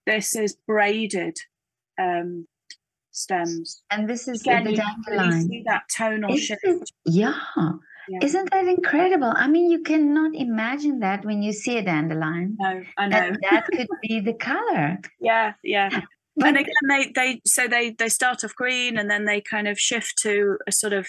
this 0.06 0.36
is 0.36 0.58
braided 0.68 1.38
um, 2.00 2.48
stems. 3.14 3.84
And 3.90 4.10
this 4.10 4.28
is 4.28 4.42
Again, 4.42 4.66
the 4.66 4.76
dandelion. 4.76 5.48
see 5.48 5.64
that 5.66 5.84
tonal 5.96 6.36
shift. 6.36 6.64
Yeah. 7.06 7.40
yeah. 8.10 8.20
Isn't 8.22 8.52
that 8.52 8.66
incredible? 8.66 9.34
I 9.36 9.48
mean, 9.48 9.72
you 9.72 9.82
cannot 9.82 10.36
imagine 10.36 11.00
that 11.00 11.24
when 11.24 11.42
you 11.42 11.54
see 11.54 11.78
a 11.78 11.84
dandelion. 11.84 12.58
No, 12.60 12.84
I 12.98 13.08
know. 13.08 13.20
That, 13.20 13.40
that 13.50 13.68
could 13.68 13.88
be 14.02 14.20
the 14.20 14.34
color. 14.34 15.00
Yeah, 15.20 15.54
yeah. 15.64 15.90
But, 16.36 16.48
and 16.48 16.58
again, 16.58 16.74
they 16.90 17.12
they 17.14 17.42
so 17.46 17.68
they 17.68 17.92
they 17.92 18.10
start 18.10 18.44
off 18.44 18.56
green 18.56 18.98
and 18.98 19.10
then 19.10 19.26
they 19.26 19.40
kind 19.40 19.68
of 19.68 19.80
shift 19.80 20.18
to 20.24 20.58
a 20.68 20.72
sort 20.72 20.92
of 20.92 21.08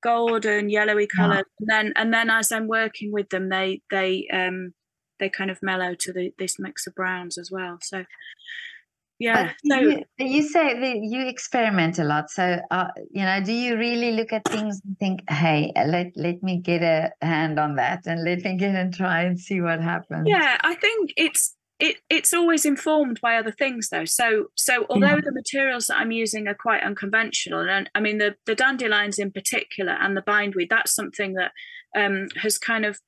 golden 0.00 0.70
yellowy 0.70 1.08
color, 1.08 1.34
yeah. 1.34 1.42
and 1.58 1.68
then 1.68 1.92
and 1.96 2.14
then 2.14 2.30
as 2.30 2.52
I'm 2.52 2.68
working 2.68 3.10
with 3.12 3.30
them, 3.30 3.48
they 3.48 3.82
they 3.90 4.28
um 4.32 4.72
they 5.18 5.28
kind 5.28 5.50
of 5.50 5.62
mellow 5.62 5.94
to 5.94 6.12
the, 6.12 6.32
this 6.38 6.58
mix 6.58 6.86
of 6.86 6.94
browns 6.94 7.36
as 7.36 7.50
well. 7.50 7.78
So 7.82 8.04
yeah 9.20 9.52
so 9.64 9.76
you, 9.76 10.02
you, 10.18 10.42
say 10.42 10.80
that 10.80 10.96
you 11.02 11.28
experiment 11.28 11.98
a 11.98 12.04
lot 12.04 12.30
so 12.30 12.58
uh, 12.70 12.88
you 13.10 13.22
know 13.22 13.40
do 13.44 13.52
you 13.52 13.76
really 13.76 14.12
look 14.12 14.32
at 14.32 14.44
things 14.46 14.80
and 14.84 14.98
think 14.98 15.20
hey 15.30 15.70
let 15.86 16.08
let 16.16 16.42
me 16.42 16.58
get 16.58 16.82
a 16.82 17.12
hand 17.24 17.60
on 17.60 17.76
that 17.76 18.00
and 18.06 18.24
let 18.24 18.42
me 18.42 18.56
get 18.56 18.74
and 18.74 18.94
try 18.94 19.22
and 19.22 19.38
see 19.38 19.60
what 19.60 19.80
happens 19.80 20.26
yeah 20.26 20.56
i 20.62 20.74
think 20.74 21.12
it's 21.16 21.54
it, 21.78 21.96
it's 22.10 22.34
always 22.34 22.66
informed 22.66 23.20
by 23.22 23.36
other 23.36 23.52
things 23.52 23.90
though 23.90 24.04
so 24.04 24.46
so 24.56 24.86
although 24.88 25.16
yeah. 25.16 25.20
the 25.22 25.32
materials 25.32 25.86
that 25.86 25.96
i'm 25.98 26.12
using 26.12 26.48
are 26.48 26.54
quite 26.54 26.82
unconventional 26.82 27.68
and 27.68 27.90
i 27.94 28.00
mean 28.00 28.18
the 28.18 28.34
the 28.46 28.54
dandelions 28.54 29.18
in 29.18 29.30
particular 29.30 29.92
and 30.00 30.16
the 30.16 30.22
bindweed 30.22 30.68
that's 30.70 30.94
something 30.94 31.34
that 31.34 31.52
um, 31.96 32.28
has 32.36 32.56
kind 32.56 32.84
of 32.84 33.00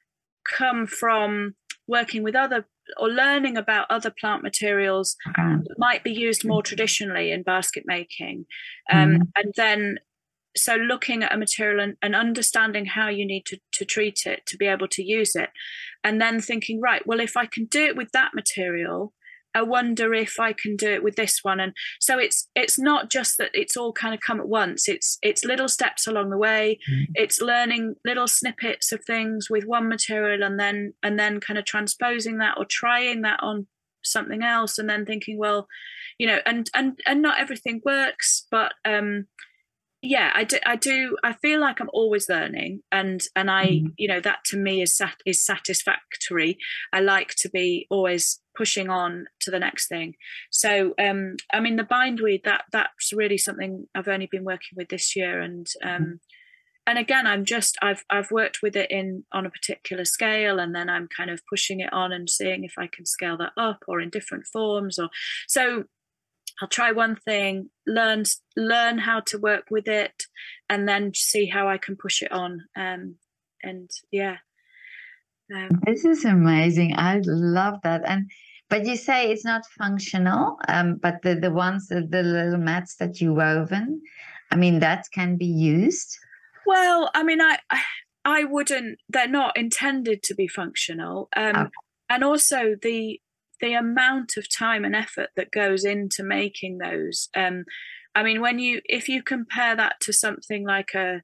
come 0.58 0.86
from 0.86 1.54
working 1.86 2.22
with 2.22 2.34
other 2.34 2.66
or 2.98 3.08
learning 3.08 3.56
about 3.56 3.86
other 3.90 4.12
plant 4.20 4.42
materials 4.42 5.16
that 5.36 5.74
might 5.78 6.04
be 6.04 6.12
used 6.12 6.44
more 6.44 6.62
traditionally 6.62 7.32
in 7.32 7.42
basket 7.42 7.84
making. 7.86 8.46
Um, 8.90 9.10
mm. 9.10 9.20
and 9.36 9.54
then 9.56 9.98
so 10.54 10.74
looking 10.74 11.22
at 11.22 11.32
a 11.32 11.38
material 11.38 11.80
and, 11.80 11.96
and, 12.02 12.14
understanding 12.14 12.84
how 12.84 13.08
you 13.08 13.24
need 13.24 13.46
to, 13.46 13.58
to 13.72 13.86
treat 13.86 14.26
it 14.26 14.44
to 14.44 14.58
be 14.58 14.66
able 14.66 14.86
to 14.88 15.02
use 15.02 15.34
it. 15.34 15.48
And 16.04 16.20
then 16.20 16.40
thinking 16.40 16.80
right 16.80 17.06
well 17.06 17.20
if 17.20 17.36
i 17.36 17.46
can 17.46 17.66
do 17.66 17.84
it 17.84 17.96
with 17.96 18.10
that 18.12 18.34
material 18.34 19.12
I 19.54 19.62
wonder 19.62 20.14
if 20.14 20.38
I 20.40 20.52
can 20.52 20.76
do 20.76 20.90
it 20.90 21.02
with 21.02 21.16
this 21.16 21.40
one. 21.42 21.60
And 21.60 21.72
so 22.00 22.18
it's 22.18 22.48
it's 22.54 22.78
not 22.78 23.10
just 23.10 23.38
that 23.38 23.50
it's 23.52 23.76
all 23.76 23.92
kind 23.92 24.14
of 24.14 24.20
come 24.20 24.40
at 24.40 24.48
once. 24.48 24.88
It's 24.88 25.18
it's 25.22 25.44
little 25.44 25.68
steps 25.68 26.06
along 26.06 26.30
the 26.30 26.38
way. 26.38 26.78
Mm. 26.90 27.06
It's 27.14 27.40
learning 27.40 27.96
little 28.04 28.28
snippets 28.28 28.92
of 28.92 29.04
things 29.04 29.48
with 29.50 29.64
one 29.64 29.88
material 29.88 30.42
and 30.42 30.58
then 30.58 30.94
and 31.02 31.18
then 31.18 31.40
kind 31.40 31.58
of 31.58 31.64
transposing 31.64 32.38
that 32.38 32.56
or 32.58 32.64
trying 32.64 33.22
that 33.22 33.40
on 33.42 33.66
something 34.04 34.42
else 34.42 34.78
and 34.78 34.88
then 34.88 35.04
thinking, 35.04 35.38
well, 35.38 35.68
you 36.18 36.26
know, 36.26 36.38
and 36.46 36.70
and 36.74 36.98
and 37.06 37.22
not 37.22 37.40
everything 37.40 37.80
works, 37.84 38.46
but 38.50 38.72
um 38.84 39.26
yeah 40.02 40.32
i 40.34 40.42
do 40.42 40.58
i 40.66 40.74
do 40.74 41.16
i 41.22 41.32
feel 41.32 41.60
like 41.60 41.80
i'm 41.80 41.90
always 41.92 42.28
learning 42.28 42.80
and 42.90 43.22
and 43.36 43.50
i 43.50 43.66
mm. 43.66 43.92
you 43.96 44.08
know 44.08 44.20
that 44.20 44.38
to 44.44 44.56
me 44.56 44.82
is 44.82 44.96
sat 44.96 45.16
is 45.24 45.44
satisfactory 45.44 46.58
i 46.92 47.00
like 47.00 47.34
to 47.36 47.48
be 47.48 47.86
always 47.88 48.40
pushing 48.56 48.90
on 48.90 49.24
to 49.40 49.50
the 49.50 49.60
next 49.60 49.86
thing 49.86 50.14
so 50.50 50.92
um 50.98 51.36
i 51.54 51.60
mean 51.60 51.76
the 51.76 51.84
bindweed 51.84 52.42
that 52.44 52.64
that's 52.72 53.12
really 53.12 53.38
something 53.38 53.86
i've 53.94 54.08
only 54.08 54.28
been 54.30 54.44
working 54.44 54.76
with 54.76 54.88
this 54.88 55.14
year 55.14 55.40
and 55.40 55.68
um 55.84 56.02
mm. 56.02 56.12
and 56.86 56.98
again 56.98 57.26
i'm 57.26 57.44
just 57.44 57.78
i've 57.80 58.02
i've 58.10 58.30
worked 58.32 58.58
with 58.60 58.74
it 58.74 58.90
in 58.90 59.22
on 59.32 59.46
a 59.46 59.50
particular 59.50 60.04
scale 60.04 60.58
and 60.58 60.74
then 60.74 60.90
i'm 60.90 61.08
kind 61.16 61.30
of 61.30 61.40
pushing 61.48 61.78
it 61.78 61.92
on 61.92 62.12
and 62.12 62.28
seeing 62.28 62.64
if 62.64 62.74
i 62.76 62.88
can 62.88 63.06
scale 63.06 63.36
that 63.36 63.52
up 63.56 63.78
or 63.86 64.00
in 64.00 64.10
different 64.10 64.44
forms 64.52 64.98
or 64.98 65.08
so 65.46 65.84
I'll 66.60 66.68
try 66.68 66.92
one 66.92 67.16
thing, 67.16 67.70
learn 67.86 68.24
learn 68.56 68.98
how 68.98 69.20
to 69.26 69.38
work 69.38 69.64
with 69.70 69.88
it, 69.88 70.24
and 70.68 70.88
then 70.88 71.12
see 71.14 71.46
how 71.46 71.68
I 71.68 71.78
can 71.78 71.96
push 71.96 72.22
it 72.22 72.32
on. 72.32 72.60
Um, 72.76 73.16
and 73.62 73.90
yeah, 74.10 74.36
um, 75.54 75.80
this 75.84 76.04
is 76.04 76.24
amazing. 76.24 76.94
I 76.96 77.20
love 77.24 77.78
that. 77.84 78.02
And 78.06 78.30
but 78.68 78.86
you 78.86 78.96
say 78.96 79.30
it's 79.30 79.44
not 79.44 79.62
functional, 79.78 80.58
um, 80.68 80.96
but 81.02 81.22
the 81.22 81.34
the 81.34 81.50
ones 81.50 81.88
the, 81.88 82.06
the 82.08 82.22
little 82.22 82.58
mats 82.58 82.96
that 82.96 83.20
you 83.20 83.34
woven, 83.34 84.00
I 84.50 84.56
mean 84.56 84.80
that 84.80 85.06
can 85.12 85.36
be 85.36 85.46
used. 85.46 86.16
Well, 86.66 87.10
I 87.14 87.22
mean, 87.22 87.40
I 87.40 87.58
I 88.24 88.44
wouldn't. 88.44 88.98
They're 89.08 89.28
not 89.28 89.56
intended 89.56 90.22
to 90.24 90.34
be 90.34 90.48
functional. 90.48 91.28
Um, 91.36 91.56
okay. 91.56 91.70
And 92.08 92.24
also 92.24 92.76
the 92.80 93.20
the 93.62 93.72
amount 93.72 94.32
of 94.36 94.46
time 94.54 94.84
and 94.84 94.94
effort 94.94 95.30
that 95.36 95.50
goes 95.50 95.84
into 95.84 96.22
making 96.22 96.78
those 96.78 97.28
um, 97.34 97.64
i 98.14 98.22
mean 98.22 98.40
when 98.42 98.58
you 98.58 98.82
if 98.84 99.08
you 99.08 99.22
compare 99.22 99.74
that 99.74 99.94
to 100.00 100.12
something 100.12 100.66
like 100.66 100.90
a 100.94 101.22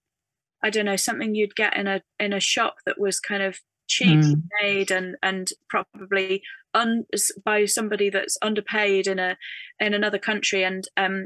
i 0.62 0.70
don't 0.70 0.86
know 0.86 0.96
something 0.96 1.34
you'd 1.34 1.56
get 1.56 1.76
in 1.76 1.86
a 1.86 2.00
in 2.18 2.32
a 2.32 2.40
shop 2.40 2.76
that 2.86 2.98
was 2.98 3.20
kind 3.20 3.42
of 3.42 3.58
cheap 3.88 4.20
mm. 4.20 4.42
made 4.62 4.90
and 4.90 5.16
and 5.22 5.48
probably 5.68 6.42
un, 6.74 7.04
by 7.44 7.64
somebody 7.64 8.08
that's 8.08 8.38
underpaid 8.40 9.06
in 9.06 9.18
a 9.18 9.36
in 9.80 9.92
another 9.92 10.18
country 10.18 10.62
and 10.62 10.88
um 10.96 11.24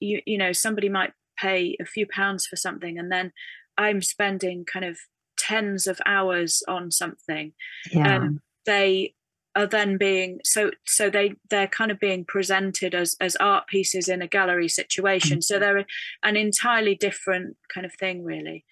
you 0.00 0.20
you 0.26 0.38
know 0.38 0.52
somebody 0.52 0.88
might 0.88 1.12
pay 1.38 1.76
a 1.80 1.84
few 1.84 2.06
pounds 2.06 2.46
for 2.46 2.56
something 2.56 2.98
and 2.98 3.10
then 3.10 3.32
i'm 3.76 4.00
spending 4.00 4.64
kind 4.64 4.84
of 4.84 4.96
tens 5.36 5.86
of 5.86 6.00
hours 6.06 6.62
on 6.68 6.90
something 6.90 7.52
yeah. 7.90 8.16
um 8.16 8.40
they 8.64 9.12
are 9.56 9.66
then 9.66 9.96
being 9.96 10.40
so 10.44 10.70
so 10.86 11.08
they 11.08 11.34
they're 11.50 11.68
kind 11.68 11.90
of 11.90 12.00
being 12.00 12.24
presented 12.24 12.94
as 12.94 13.16
as 13.20 13.36
art 13.36 13.66
pieces 13.66 14.08
in 14.08 14.22
a 14.22 14.28
gallery 14.28 14.68
situation. 14.68 15.42
So 15.42 15.58
they're 15.58 15.86
an 16.22 16.36
entirely 16.36 16.94
different 16.94 17.56
kind 17.72 17.86
of 17.86 17.92
thing 17.94 18.24
really. 18.24 18.64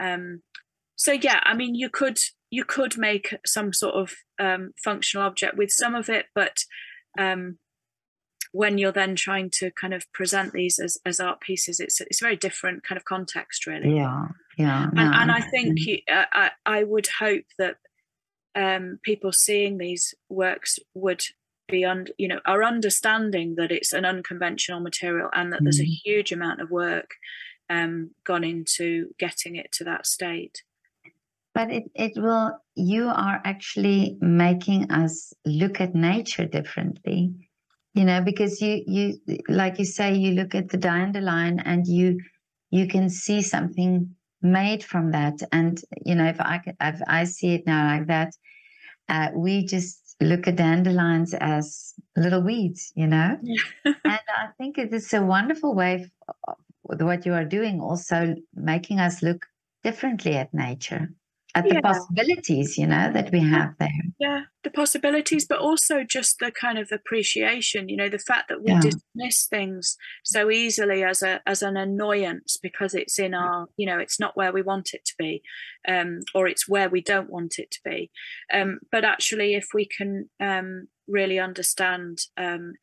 Um 0.00 0.42
so 0.96 1.12
yeah 1.12 1.40
i 1.44 1.54
mean 1.54 1.74
you 1.74 1.88
could 1.88 2.18
you 2.50 2.64
could 2.64 2.96
make 2.96 3.36
some 3.44 3.72
sort 3.72 3.94
of 3.94 4.12
um 4.38 4.72
functional 4.82 5.26
object 5.26 5.56
with 5.56 5.70
some 5.70 5.94
of 5.94 6.08
it 6.08 6.26
but 6.34 6.58
um 7.18 7.58
when 8.52 8.78
you're 8.78 8.92
then 8.92 9.16
trying 9.16 9.50
to 9.50 9.68
kind 9.72 9.92
of 9.92 10.10
present 10.12 10.52
these 10.52 10.78
as, 10.78 10.96
as 11.04 11.18
art 11.18 11.40
pieces 11.40 11.80
it's 11.80 12.00
it's 12.00 12.22
a 12.22 12.24
very 12.24 12.36
different 12.36 12.84
kind 12.84 12.96
of 12.96 13.04
context 13.04 13.66
really. 13.66 13.96
Yeah 13.96 14.28
yeah 14.56 14.84
and, 14.84 14.94
no, 14.94 15.12
and 15.12 15.32
i 15.32 15.40
think 15.40 15.80
you, 15.80 15.98
uh, 16.10 16.24
I, 16.32 16.50
I 16.64 16.84
would 16.84 17.08
hope 17.18 17.44
that 17.58 17.76
um, 18.54 18.98
people 19.02 19.32
seeing 19.32 19.78
these 19.78 20.14
works 20.28 20.78
would 20.94 21.24
be 21.68 21.84
un, 21.84 22.06
you 22.18 22.28
know 22.28 22.40
are 22.44 22.62
understanding 22.62 23.54
that 23.56 23.72
it's 23.72 23.92
an 23.92 24.04
unconventional 24.04 24.80
material 24.80 25.30
and 25.32 25.52
that 25.52 25.60
mm. 25.60 25.64
there's 25.64 25.80
a 25.80 25.84
mm. 25.84 26.00
huge 26.04 26.32
amount 26.32 26.60
of 26.60 26.70
work 26.70 27.10
um, 27.70 28.10
gone 28.24 28.44
into 28.44 29.08
getting 29.18 29.56
it 29.56 29.72
to 29.72 29.84
that 29.84 30.06
state 30.06 30.62
but 31.54 31.70
it, 31.70 31.84
it 31.94 32.12
will 32.16 32.58
you 32.74 33.08
are 33.08 33.40
actually 33.44 34.18
making 34.20 34.90
us 34.90 35.32
look 35.46 35.80
at 35.80 35.94
nature 35.94 36.44
differently 36.44 37.32
you 37.94 38.04
know 38.04 38.20
because 38.20 38.60
you 38.60 38.82
you 38.86 39.18
like 39.48 39.78
you 39.78 39.84
say 39.84 40.14
you 40.14 40.32
look 40.32 40.54
at 40.54 40.68
the 40.68 40.76
dandelion 40.76 41.60
and 41.60 41.86
you 41.86 42.20
you 42.70 42.86
can 42.86 43.08
see 43.08 43.40
something 43.40 44.14
made 44.44 44.84
from 44.84 45.10
that 45.10 45.40
and 45.52 45.80
you 46.04 46.14
know 46.14 46.26
if 46.26 46.40
i 46.40 46.60
if 46.80 47.00
i 47.08 47.24
see 47.24 47.54
it 47.54 47.66
now 47.66 47.86
like 47.86 48.06
that 48.06 48.32
uh, 49.08 49.28
we 49.34 49.64
just 49.64 50.16
look 50.20 50.46
at 50.48 50.56
dandelions 50.56 51.34
as 51.34 51.94
little 52.16 52.42
weeds, 52.42 52.92
you 52.94 53.06
know? 53.06 53.36
Yeah. 53.84 53.92
and 54.04 54.20
I 54.28 54.46
think 54.58 54.78
it 54.78 54.92
is 54.92 55.12
a 55.12 55.22
wonderful 55.22 55.74
way 55.74 56.10
of 56.48 56.56
what 57.00 57.26
you 57.26 57.34
are 57.34 57.44
doing, 57.44 57.80
also 57.80 58.34
making 58.54 58.98
us 58.98 59.22
look 59.22 59.46
differently 59.82 60.36
at 60.36 60.52
nature 60.54 61.10
at 61.54 61.68
the 61.68 61.74
Yeah. 61.74 61.80
possibilities 61.80 62.76
you 62.78 62.86
know 62.86 63.12
that 63.12 63.30
we 63.32 63.40
have 63.40 63.74
there 63.78 63.88
yeah 64.18 64.42
the 64.62 64.70
possibilities 64.70 65.46
but 65.46 65.58
also 65.58 66.04
just 66.04 66.38
the 66.38 66.50
kind 66.52 66.78
of 66.78 66.90
appreciation 66.92 67.88
you 67.88 67.96
know 67.96 68.08
the 68.08 68.18
fact 68.18 68.48
that 68.48 68.62
we 68.62 68.72
Yeah. 68.72 68.80
dismiss 68.80 69.46
things 69.46 69.96
so 70.22 70.50
easily 70.50 71.02
as 71.02 71.22
a 71.22 71.40
as 71.46 71.62
an 71.62 71.76
annoyance 71.76 72.56
because 72.62 72.94
it's 72.94 73.18
in 73.18 73.34
our 73.34 73.66
you 73.76 73.86
know 73.86 73.98
it's 73.98 74.20
not 74.20 74.36
where 74.36 74.52
we 74.52 74.62
want 74.62 74.90
it 74.94 75.04
to 75.04 75.14
be 75.18 75.42
um 75.88 76.20
or 76.34 76.46
it's 76.46 76.68
where 76.68 76.88
we 76.88 77.00
don't 77.00 77.30
want 77.30 77.58
it 77.58 77.70
to 77.72 77.80
be 77.84 78.10
um 78.52 78.78
but 78.92 79.04
actually 79.04 79.54
if 79.54 79.66
we 79.74 79.84
can 79.86 80.28
um 80.40 80.86
really 81.08 81.38
understand 81.38 82.18
um 82.36 82.74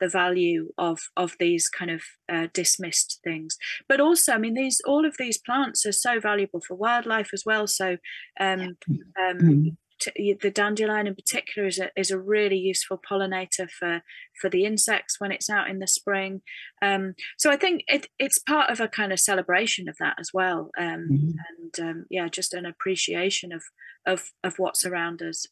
the 0.00 0.08
value 0.08 0.72
of 0.78 0.98
of 1.16 1.36
these 1.38 1.68
kind 1.68 1.90
of 1.90 2.02
uh, 2.28 2.46
dismissed 2.52 3.20
things 3.24 3.56
but 3.88 4.00
also 4.00 4.32
i 4.32 4.38
mean 4.38 4.54
these 4.54 4.80
all 4.86 5.04
of 5.06 5.16
these 5.18 5.38
plants 5.38 5.84
are 5.86 5.92
so 5.92 6.18
valuable 6.20 6.60
for 6.66 6.74
wildlife 6.74 7.30
as 7.32 7.44
well 7.46 7.66
so 7.66 7.96
um 8.40 8.76
um 9.18 9.38
Mm. 9.42 9.76
t- 10.00 10.36
the 10.40 10.50
dandelion 10.50 11.06
in 11.06 11.14
particular 11.14 11.68
is 11.68 11.78
a 11.78 11.90
is 11.96 12.10
a 12.10 12.18
really 12.18 12.56
useful 12.56 12.98
pollinator 12.98 13.70
for 13.70 14.02
for 14.40 14.48
the 14.50 14.64
insects 14.64 15.20
when 15.20 15.30
it's 15.32 15.50
out 15.50 15.68
in 15.68 15.78
the 15.78 15.86
spring. 15.86 16.42
Um, 16.82 17.14
so 17.38 17.50
I 17.50 17.56
think 17.56 17.82
it 17.88 18.08
it's 18.18 18.38
part 18.38 18.70
of 18.70 18.80
a 18.80 18.88
kind 18.88 19.12
of 19.12 19.20
celebration 19.20 19.88
of 19.88 19.96
that 20.00 20.16
as 20.18 20.30
well, 20.32 20.70
um, 20.78 21.12
Mhm. 21.12 21.38
and 21.48 21.80
um, 21.80 22.06
yeah, 22.10 22.28
just 22.28 22.54
an 22.54 22.66
appreciation 22.66 23.52
of 23.52 23.62
of 24.06 24.32
of 24.42 24.58
what's 24.58 24.84
around 24.84 25.22
us. 25.22 25.46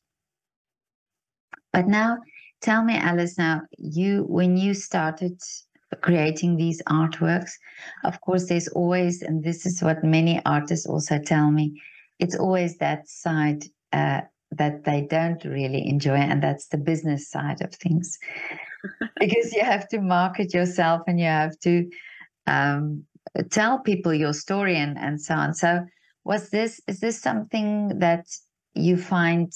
but 1.73 1.87
now 1.87 2.19
tell 2.61 2.85
me 2.85 2.97
alice 2.97 3.39
now 3.39 3.63
you 3.79 4.25
when 4.29 4.57
you 4.57 4.75
started 4.75 5.41
creating 6.03 6.57
these 6.57 6.83
artworks 6.83 7.53
of 8.05 8.21
course 8.21 8.49
there's 8.49 8.69
always 8.69 9.23
and 9.23 9.43
this 9.43 9.65
is 9.65 9.83
what 9.83 10.05
many 10.05 10.41
artists 10.45 10.87
also 10.87 11.19
tell 11.19 11.51
me 11.51 11.81
it's 12.19 12.37
always 12.37 12.77
that 12.79 13.09
side 13.09 13.65
uh, 13.93 14.21
that 14.53 14.85
they 14.85 15.07
don't 15.09 15.45
really 15.45 15.87
enjoy 15.87 16.17
and 16.17 16.43
that's 16.43 16.69
the 16.69 16.79
business 16.79 17.31
side 17.31 17.61
of 17.61 17.75
things. 17.75 18.19
Because 19.19 19.53
you 19.53 19.65
have 19.65 19.89
to 19.89 20.01
market 20.01 20.55
yourself 20.55 21.03
and 21.09 21.19
you 21.19 21.27
have 21.27 21.59
to 21.61 21.91
um, 22.47 23.05
tell 23.51 23.81
people 23.81 24.15
your 24.15 24.33
story 24.33 24.77
and, 24.77 24.97
and 24.97 25.21
so 25.21 25.35
on. 25.35 25.53
So 25.55 25.85
was 26.25 26.51
this 26.51 26.81
is 26.87 27.01
this 27.01 27.21
something 27.21 27.99
that 27.99 28.27
you 28.75 28.97
find 28.97 29.53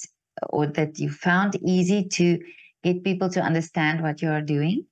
or 0.49 0.67
that 0.67 0.99
you 0.99 1.09
found 1.09 1.55
easy 1.65 2.03
to 2.09 2.37
get 2.83 3.03
people 3.03 3.29
to 3.29 3.41
understand 3.41 4.01
what 4.01 4.21
you 4.21 4.29
are 4.29 4.41
doing 4.41 4.85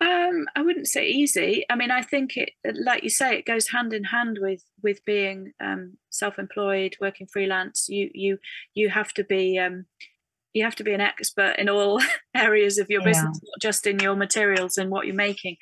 Um, 0.00 0.46
I 0.56 0.62
wouldn't 0.62 0.88
say 0.88 1.08
easy. 1.08 1.64
I 1.68 1.74
mean, 1.74 1.90
I 1.90 2.00
think 2.00 2.36
it, 2.36 2.52
like 2.64 3.02
you 3.02 3.10
say, 3.10 3.36
it 3.38 3.44
goes 3.46 3.68
hand 3.68 3.92
in 3.92 4.04
hand 4.04 4.38
with 4.40 4.62
with 4.82 5.04
being 5.04 5.52
um, 5.60 5.98
self-employed, 6.08 6.96
working 7.00 7.26
freelance. 7.26 7.86
You 7.88 8.10
you 8.14 8.38
you 8.74 8.88
have 8.88 9.12
to 9.14 9.24
be 9.24 9.58
um, 9.58 9.84
you 10.54 10.64
have 10.64 10.76
to 10.76 10.84
be 10.84 10.94
an 10.94 11.02
expert 11.02 11.56
in 11.58 11.68
all 11.68 12.00
areas 12.34 12.78
of 12.78 12.88
your 12.90 13.02
Yeah. 13.02 13.10
business, 13.10 13.40
not 13.42 13.60
just 13.60 13.86
in 13.86 13.98
your 13.98 14.16
materials 14.16 14.78
and 14.78 14.90
what 14.90 15.06
you're 15.06 15.14
making. 15.14 15.56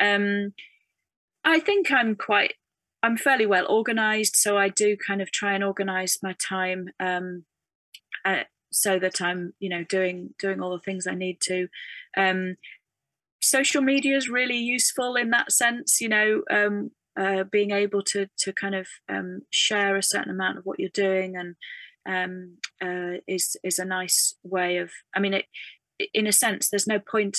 Um, 0.00 0.54
I 1.44 1.60
think 1.60 1.90
I'm 1.92 2.16
quite 2.16 2.54
I'm 3.02 3.16
fairly 3.18 3.46
well 3.46 3.66
organized, 3.70 4.36
so 4.36 4.56
I 4.58 4.70
do 4.70 4.96
kind 4.96 5.22
of 5.22 5.30
try 5.30 5.54
and 5.54 5.64
organize 5.64 6.18
my 6.22 6.34
time 6.40 6.88
um, 7.00 7.44
uh, 8.24 8.44
so 8.74 8.98
that 8.98 9.20
I'm 9.20 9.54
you 9.60 9.68
know 9.68 9.84
doing 9.84 10.34
doing 10.38 10.60
all 10.60 10.72
the 10.72 10.82
things 10.82 11.06
I 11.06 11.14
need 11.14 11.40
to. 11.42 11.68
Um, 12.16 12.56
social 13.40 13.82
media 13.82 14.16
is 14.16 14.28
really 14.28 14.56
useful 14.56 15.16
in 15.16 15.30
that 15.30 15.52
sense 15.52 16.00
you 16.00 16.08
know 16.08 16.42
um, 16.50 16.90
uh, 17.18 17.44
being 17.44 17.70
able 17.70 18.02
to 18.02 18.26
to 18.38 18.52
kind 18.52 18.74
of 18.74 18.86
um, 19.08 19.42
share 19.50 19.96
a 19.96 20.02
certain 20.02 20.30
amount 20.30 20.58
of 20.58 20.64
what 20.64 20.80
you're 20.80 20.88
doing 20.88 21.36
and 21.36 21.54
um, 22.06 22.56
uh, 22.82 23.20
is 23.28 23.56
is 23.62 23.78
a 23.78 23.84
nice 23.84 24.34
way 24.42 24.78
of 24.78 24.90
i 25.14 25.20
mean 25.20 25.34
it 25.34 25.44
in 26.12 26.26
a 26.26 26.32
sense 26.32 26.68
there's 26.68 26.86
no 26.86 26.98
point 26.98 27.36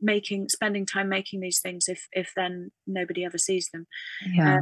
making 0.00 0.48
spending 0.48 0.86
time 0.86 1.08
making 1.08 1.40
these 1.40 1.60
things 1.60 1.86
if 1.88 2.06
if 2.12 2.32
then 2.36 2.70
nobody 2.86 3.24
ever 3.24 3.38
sees 3.38 3.68
them 3.72 3.86
yeah 4.32 4.60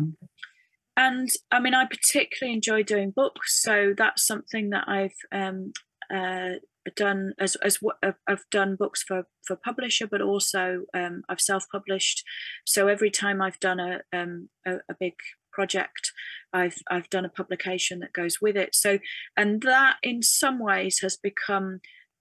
and 1.00 1.30
I 1.50 1.60
mean, 1.60 1.72
I 1.72 1.86
particularly 1.86 2.54
enjoy 2.54 2.82
doing 2.82 3.10
books, 3.10 3.62
so 3.62 3.94
that's 3.96 4.26
something 4.26 4.68
that 4.70 4.84
I've 4.86 5.14
um, 5.32 5.72
uh, 6.12 6.54
done 6.96 7.34
as 7.38 7.56
as 7.56 7.76
what 7.82 7.96
I've- 8.02 8.18
I've 8.26 8.44
done 8.50 8.76
books 8.76 9.02
for 9.02 9.24
for 9.46 9.56
publisher, 9.56 10.06
but 10.06 10.22
also 10.22 10.84
um, 10.94 11.22
I've 11.28 11.40
self 11.40 11.64
published. 11.70 12.24
So 12.66 12.88
every 12.88 13.10
time 13.10 13.42
I've 13.42 13.60
done 13.60 13.80
a, 13.80 14.00
um, 14.12 14.48
a 14.66 14.76
a 14.88 14.94
big 14.98 15.14
project, 15.52 16.12
I've 16.52 16.76
I've 16.90 17.10
done 17.10 17.24
a 17.24 17.28
publication 17.30 18.00
that 18.00 18.12
goes 18.12 18.40
with 18.40 18.56
it. 18.56 18.74
So 18.74 18.98
and 19.36 19.62
that 19.62 19.96
in 20.02 20.22
some 20.22 20.58
ways 20.58 21.00
has 21.00 21.16
become 21.16 21.80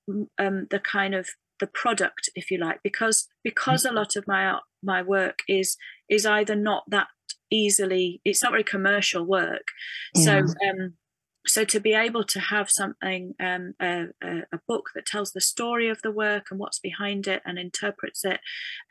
mm, 0.09 0.27
um, 0.37 0.67
the 0.69 0.79
kind 0.79 1.15
of 1.15 1.29
the 1.59 1.67
product, 1.67 2.29
if 2.35 2.51
you 2.51 2.57
like, 2.57 2.79
because 2.83 3.27
because 3.43 3.85
a 3.85 3.91
lot 3.91 4.15
of 4.15 4.27
my 4.27 4.59
my 4.83 5.01
work 5.01 5.39
is 5.47 5.77
is 6.09 6.25
either 6.25 6.55
not 6.55 6.83
that 6.89 7.07
easily 7.51 8.21
it's 8.25 8.43
not 8.43 8.51
very 8.51 8.63
commercial 8.63 9.25
work 9.25 9.69
so 10.15 10.37
um 10.69 10.93
so 11.49 11.63
to 11.65 11.79
be 11.79 11.93
able 11.93 12.23
to 12.23 12.39
have 12.39 12.69
something 12.69 13.33
um 13.39 13.73
a, 13.81 14.05
a, 14.21 14.59
book 14.67 14.91
that 14.93 15.05
tells 15.05 15.31
the 15.31 15.41
story 15.41 15.89
of 15.89 16.01
the 16.01 16.11
work 16.11 16.47
and 16.51 16.59
what's 16.59 16.79
behind 16.79 17.27
it 17.27 17.41
and 17.45 17.57
interprets 17.57 18.23
it 18.23 18.39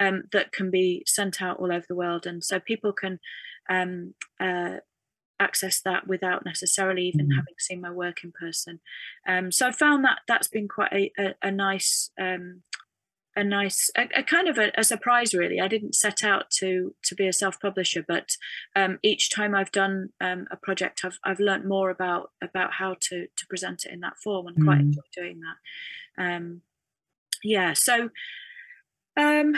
um 0.00 0.24
that 0.32 0.52
can 0.52 0.70
be 0.70 1.02
sent 1.06 1.40
out 1.40 1.58
all 1.58 1.72
over 1.72 1.86
the 1.88 1.94
world 1.94 2.26
and 2.26 2.42
so 2.42 2.58
people 2.58 2.92
can 2.92 3.18
um 3.70 4.14
uh 4.40 4.76
access 5.40 5.80
that 5.82 6.08
without 6.08 6.44
necessarily 6.44 7.02
even 7.02 7.28
Mhm. 7.28 7.36
having 7.36 7.54
seen 7.58 7.80
my 7.80 7.90
work 7.90 8.24
in 8.24 8.32
person 8.32 8.80
um 9.26 9.52
so 9.52 9.68
i 9.68 9.72
found 9.72 10.04
that 10.04 10.18
that's 10.26 10.48
been 10.48 10.66
quite 10.68 10.92
a, 10.92 11.12
a, 11.18 11.34
a 11.42 11.50
nice 11.50 12.10
um 12.20 12.62
a 13.40 13.44
nice 13.44 13.80
a, 13.96 14.04
a 14.20 14.22
kind 14.34 14.48
of 14.48 14.56
a, 14.58 14.68
a 14.76 14.84
surprise 14.92 15.30
really. 15.40 15.58
I 15.60 15.68
didn't 15.74 15.94
set 16.04 16.18
out 16.32 16.44
to 16.58 16.94
to 17.06 17.14
be 17.14 17.26
a 17.28 17.32
self-publisher 17.42 18.02
but 18.14 18.28
um, 18.80 18.92
each 19.10 19.24
time 19.38 19.52
i've 19.54 19.72
done 19.82 19.94
um, 20.26 20.40
a 20.50 20.56
project 20.66 20.96
i've 21.04 21.18
i've 21.28 21.40
learned 21.48 21.66
more 21.74 21.88
about 21.96 22.24
about 22.48 22.70
how 22.80 22.90
to 23.06 23.16
to 23.38 23.44
present 23.52 23.84
it 23.86 23.92
in 23.92 24.00
that 24.00 24.18
form 24.24 24.46
and 24.48 24.56
quite 24.66 24.78
Mm. 24.78 24.86
enjoy 24.88 25.08
doing 25.20 25.38
that. 25.46 25.58
Um 26.24 26.44
yeah 27.56 27.72
so 27.74 27.94
um 29.16 29.48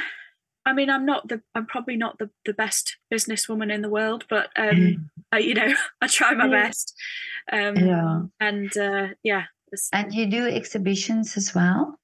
i 0.66 0.72
mean 0.72 0.90
i'm 0.90 1.06
not 1.06 1.28
the 1.28 1.40
i'm 1.54 1.66
probably 1.66 1.96
not 1.96 2.18
the 2.18 2.28
the 2.44 2.52
best 2.52 2.98
businesswoman 3.12 3.72
in 3.72 3.82
the 3.82 3.88
world 3.98 4.24
but 4.28 4.48
um 4.56 5.10
I, 5.32 5.38
you 5.38 5.54
know 5.54 5.72
i 6.02 6.06
try 6.06 6.34
my 6.34 6.44
Yeah. 6.46 6.62
best. 6.62 6.94
Um 7.52 7.76
yeah. 7.76 8.20
and 8.48 8.76
uh 8.76 9.08
yeah 9.22 9.44
and 9.92 10.12
you 10.12 10.26
do 10.26 10.46
exhibitions 10.46 11.36
as 11.36 11.54
well 11.54 11.98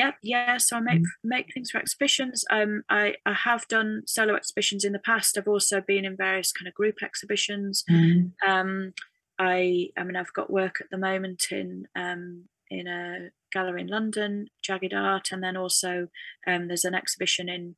yeah 0.00 0.12
yeah 0.22 0.56
so 0.58 0.76
i 0.76 0.80
make 0.80 1.00
Mm. 1.02 1.06
make 1.34 1.48
things 1.54 1.70
for 1.70 1.78
exhibitions 1.84 2.44
um 2.56 2.72
i 2.88 3.04
i 3.32 3.34
have 3.48 3.62
done 3.76 3.90
solo 4.06 4.34
exhibitions 4.40 4.84
in 4.84 4.92
the 4.96 5.04
past 5.10 5.36
i've 5.36 5.48
also 5.54 5.80
been 5.92 6.04
in 6.04 6.16
various 6.16 6.52
kind 6.56 6.68
of 6.68 6.74
group 6.80 6.96
exhibitions 7.08 7.82
Mm. 7.90 8.32
um 8.52 8.70
i 9.38 9.88
i 9.98 10.02
mean 10.04 10.16
i've 10.20 10.32
got 10.40 10.50
work 10.60 10.76
at 10.82 10.90
the 10.90 10.98
moment 11.10 11.42
in 11.60 11.68
um 12.04 12.22
in 12.78 12.86
a 13.00 13.30
gallery 13.54 13.82
in 13.82 13.88
london 13.96 14.32
jagged 14.66 14.94
art 14.94 15.26
and 15.32 15.42
then 15.42 15.56
also 15.56 15.92
um 16.50 16.62
there's 16.68 16.84
an 16.90 16.94
exhibition 17.02 17.48
in 17.56 17.76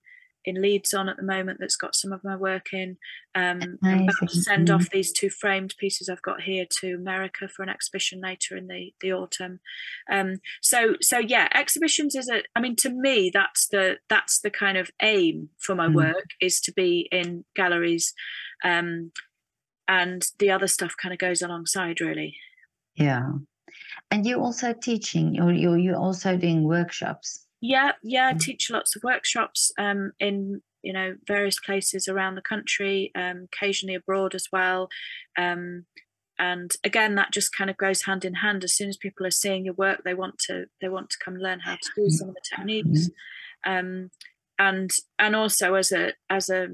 in 0.48 0.60
leeds 0.62 0.92
on 0.94 1.08
at 1.08 1.16
the 1.16 1.22
moment 1.22 1.58
that's 1.60 1.76
got 1.76 1.94
some 1.94 2.12
of 2.12 2.24
my 2.24 2.34
work 2.36 2.72
in 2.72 2.96
um 3.34 3.60
i'm 3.84 4.02
about 4.02 4.28
to 4.30 4.40
send 4.42 4.68
Mm. 4.68 4.74
off 4.74 4.90
these 4.90 5.12
two 5.12 5.30
framed 5.30 5.74
pieces 5.78 6.08
i've 6.08 6.22
got 6.22 6.40
here 6.42 6.66
to 6.80 6.94
america 6.94 7.46
for 7.48 7.62
an 7.62 7.68
exhibition 7.68 8.20
later 8.20 8.56
in 8.56 8.66
the 8.66 8.92
the 9.00 9.12
autumn. 9.12 9.60
Um 10.10 10.40
so 10.62 10.94
so 11.00 11.18
yeah 11.18 11.48
exhibitions 11.54 12.14
is 12.14 12.28
a 12.28 12.42
i 12.56 12.60
mean 12.60 12.76
to 12.76 12.90
me 12.90 13.30
that's 13.32 13.68
the 13.68 13.98
that's 14.08 14.40
the 14.40 14.50
kind 14.50 14.76
of 14.78 14.90
aim 15.02 15.50
for 15.58 15.74
my 15.74 15.88
Mm. 15.88 15.94
work 15.94 16.26
is 16.40 16.60
to 16.62 16.72
be 16.72 17.08
in 17.12 17.44
galleries 17.54 18.14
um 18.64 19.12
and 19.86 20.26
the 20.38 20.50
other 20.50 20.66
stuff 20.66 20.94
kind 21.02 21.12
of 21.14 21.18
goes 21.18 21.40
alongside 21.42 22.00
really. 22.00 22.36
Yeah. 22.94 23.30
And 24.10 24.26
you're 24.26 24.40
also 24.40 24.72
teaching 24.72 25.34
you're 25.34 25.52
you're, 25.52 25.78
you're 25.78 25.96
also 25.96 26.36
doing 26.36 26.64
workshops 26.64 27.46
yeah 27.60 27.92
yeah 28.02 28.28
I 28.28 28.34
Mm. 28.34 28.40
teach 28.40 28.70
lots 28.70 28.94
of 28.96 29.02
workshops 29.02 29.72
um 29.78 30.12
in 30.20 30.62
you 30.82 30.92
know 30.92 31.16
various 31.26 31.58
places 31.58 32.06
around 32.08 32.34
the 32.36 32.42
country 32.42 33.10
um 33.14 33.48
occasionally 33.52 33.94
abroad 33.96 34.34
as 34.34 34.46
well 34.52 34.88
um 35.36 35.86
and 36.38 36.70
again 36.84 37.16
that 37.16 37.32
just 37.32 37.52
kind 37.52 37.68
of 37.68 37.76
goes 37.76 38.02
hand 38.04 38.24
in 38.24 38.34
hand. 38.34 38.62
As 38.62 38.76
soon 38.76 38.88
as 38.88 38.96
people 38.96 39.26
are 39.26 39.30
seeing 39.32 39.64
your 39.64 39.74
work 39.74 40.02
they 40.04 40.14
want 40.14 40.38
to 40.46 40.66
they 40.80 40.88
want 40.88 41.10
to 41.10 41.16
come 41.24 41.36
learn 41.36 41.60
how 41.60 41.74
to 41.74 41.90
do 41.96 42.08
some 42.10 42.28
of 42.28 42.34
the 42.36 42.40
techniques 42.56 43.10
um 43.66 44.10
and 44.58 44.90
and 45.18 45.34
also 45.34 45.74
as 45.74 45.90
a 45.92 46.12
as 46.30 46.48
a 46.48 46.68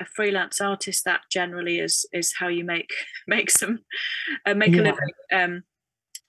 a 0.00 0.04
freelance 0.04 0.60
artist 0.60 1.04
that 1.04 1.20
generally 1.30 1.78
is 1.78 2.04
is 2.12 2.34
how 2.40 2.48
you 2.48 2.64
make 2.64 2.90
make 3.28 3.50
some 3.50 3.78
uh, 4.46 4.54
make 4.54 4.72
a 4.76 4.82
living 4.82 5.14
um 5.32 5.62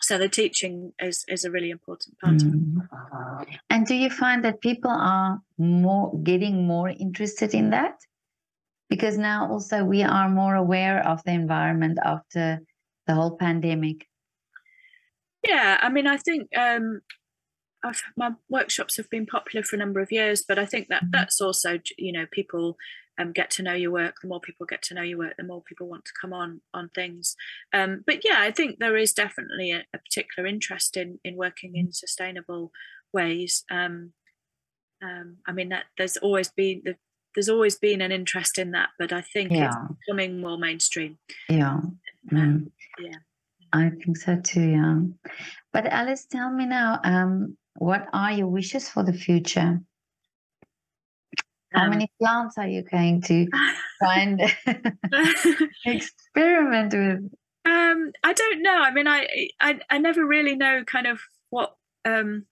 so 0.05 0.17
the 0.17 0.29
teaching 0.29 0.93
is 0.99 1.25
is 1.27 1.45
a 1.45 1.51
really 1.51 1.71
important 1.71 2.17
part 2.19 2.35
mm. 2.35 2.47
of 2.47 3.41
it. 3.41 3.49
Mm. 3.49 3.57
And 3.69 3.85
do 3.85 3.95
you 3.95 4.09
find 4.09 4.45
that 4.45 4.61
people 4.61 4.91
are 4.91 5.39
more 5.57 6.11
getting 6.23 6.67
more 6.67 6.89
interested 6.89 7.53
in 7.53 7.71
that? 7.71 7.95
Because 8.89 9.17
now 9.17 9.49
also 9.51 9.83
we 9.83 10.03
are 10.03 10.29
more 10.29 10.55
aware 10.55 11.05
of 11.07 11.23
the 11.23 11.31
environment 11.31 11.97
after 12.03 12.59
the 13.07 13.13
whole 13.15 13.35
pandemic. 13.35 14.07
Yeah, 15.47 15.77
I 15.81 15.89
mean, 15.89 16.07
I 16.07 16.17
think 16.17 16.49
um, 16.55 17.01
I've, 17.83 18.03
my 18.15 18.31
workshops 18.49 18.97
have 18.97 19.09
been 19.09 19.25
popular 19.25 19.63
for 19.63 19.75
a 19.75 19.79
number 19.79 20.01
of 20.01 20.11
years, 20.11 20.43
but 20.47 20.59
I 20.59 20.65
think 20.65 20.87
that 20.89 21.03
mm-hmm. 21.03 21.11
that's 21.13 21.41
also 21.41 21.79
you 21.97 22.11
know 22.11 22.25
people 22.31 22.77
um, 23.17 23.31
get 23.31 23.49
to 23.51 23.63
know 23.63 23.73
your 23.73 23.91
work. 23.91 24.17
The 24.21 24.27
more 24.27 24.39
people 24.39 24.65
get 24.65 24.81
to 24.83 24.93
know 24.93 25.01
your 25.01 25.17
work, 25.17 25.35
the 25.37 25.43
more 25.43 25.61
people 25.61 25.87
want 25.87 26.05
to 26.05 26.11
come 26.19 26.33
on 26.33 26.61
on 26.73 26.89
things. 26.89 27.35
Um, 27.73 28.03
but 28.05 28.25
yeah, 28.25 28.37
I 28.39 28.51
think 28.51 28.79
there 28.79 28.97
is 28.97 29.13
definitely 29.13 29.71
a, 29.71 29.85
a 29.93 29.97
particular 29.97 30.47
interest 30.47 30.97
in 30.97 31.19
in 31.23 31.35
working 31.35 31.75
in 31.75 31.91
sustainable 31.91 32.71
ways. 33.13 33.63
Um, 33.71 34.13
um 35.01 35.37
I 35.47 35.51
mean, 35.51 35.69
that 35.69 35.85
there's 35.97 36.17
always 36.17 36.49
been 36.49 36.81
the, 36.83 36.95
there's 37.35 37.49
always 37.49 37.77
been 37.77 38.01
an 38.01 38.11
interest 38.11 38.57
in 38.57 38.71
that, 38.71 38.89
but 38.97 39.11
I 39.11 39.21
think 39.21 39.51
yeah. 39.51 39.67
it's 39.67 39.99
becoming 40.05 40.39
more 40.39 40.57
mainstream. 40.57 41.17
Yeah. 41.49 41.81
Mm. 42.31 42.71
Yeah. 42.99 43.17
I 43.73 43.89
think 43.89 44.17
so 44.17 44.39
too, 44.41 44.69
yeah. 44.69 44.99
But 45.73 45.85
Alice, 45.87 46.25
tell 46.25 46.49
me 46.49 46.65
now, 46.65 47.01
um, 47.03 47.57
what 47.75 48.07
are 48.13 48.31
your 48.31 48.47
wishes 48.47 48.87
for 48.87 49.03
the 49.03 49.11
future? 49.11 49.81
How 51.75 51.83
um, 51.83 51.89
many 51.89 52.09
plants 52.19 52.57
are 52.57 52.67
you 52.67 52.83
going 52.83 53.21
to 53.23 53.47
find 53.99 54.41
experiment 55.85 56.93
with? 56.93 57.31
Um, 57.65 58.11
I 58.23 58.33
don't 58.33 58.61
know. 58.61 58.81
I 58.81 58.91
mean, 58.91 59.07
I, 59.07 59.49
I 59.59 59.79
I 59.89 59.97
never 59.97 60.25
really 60.25 60.55
know 60.55 60.83
kind 60.85 61.07
of 61.07 61.19
what 61.49 61.75
um 62.05 62.45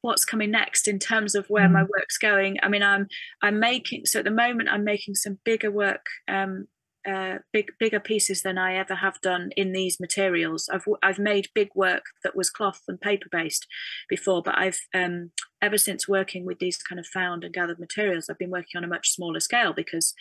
what's 0.00 0.24
coming 0.24 0.50
next 0.50 0.88
in 0.88 0.98
terms 0.98 1.34
of 1.34 1.46
where 1.48 1.68
mm. 1.68 1.72
my 1.72 1.82
work's 1.82 2.18
going. 2.18 2.56
I 2.62 2.68
mean, 2.68 2.82
I'm 2.82 3.08
I'm 3.42 3.60
making 3.60 4.06
so 4.06 4.20
at 4.20 4.24
the 4.24 4.30
moment 4.30 4.68
I'm 4.70 4.84
making 4.84 5.14
some 5.16 5.38
bigger 5.44 5.70
work 5.70 6.06
um 6.28 6.68
uh, 7.08 7.38
big 7.52 7.72
bigger 7.78 8.00
pieces 8.00 8.42
than 8.42 8.58
I 8.58 8.74
ever 8.74 8.96
have 8.96 9.20
done 9.20 9.50
in 9.56 9.72
these 9.72 9.98
materials. 9.98 10.68
I've 10.72 10.84
I've 11.02 11.18
made 11.18 11.48
big 11.54 11.70
work 11.74 12.04
that 12.22 12.36
was 12.36 12.50
cloth 12.50 12.82
and 12.88 13.00
paper 13.00 13.28
based 13.30 13.66
before, 14.08 14.42
but 14.42 14.58
I've 14.58 14.80
um, 14.94 15.30
ever 15.62 15.78
since 15.78 16.08
working 16.08 16.44
with 16.44 16.58
these 16.58 16.78
kind 16.78 16.98
of 16.98 17.06
found 17.06 17.44
and 17.44 17.54
gathered 17.54 17.78
materials, 17.78 18.28
I've 18.28 18.38
been 18.38 18.50
working 18.50 18.76
on 18.76 18.84
a 18.84 18.88
much 18.88 19.10
smaller 19.10 19.40
scale 19.40 19.72
because 19.72 20.14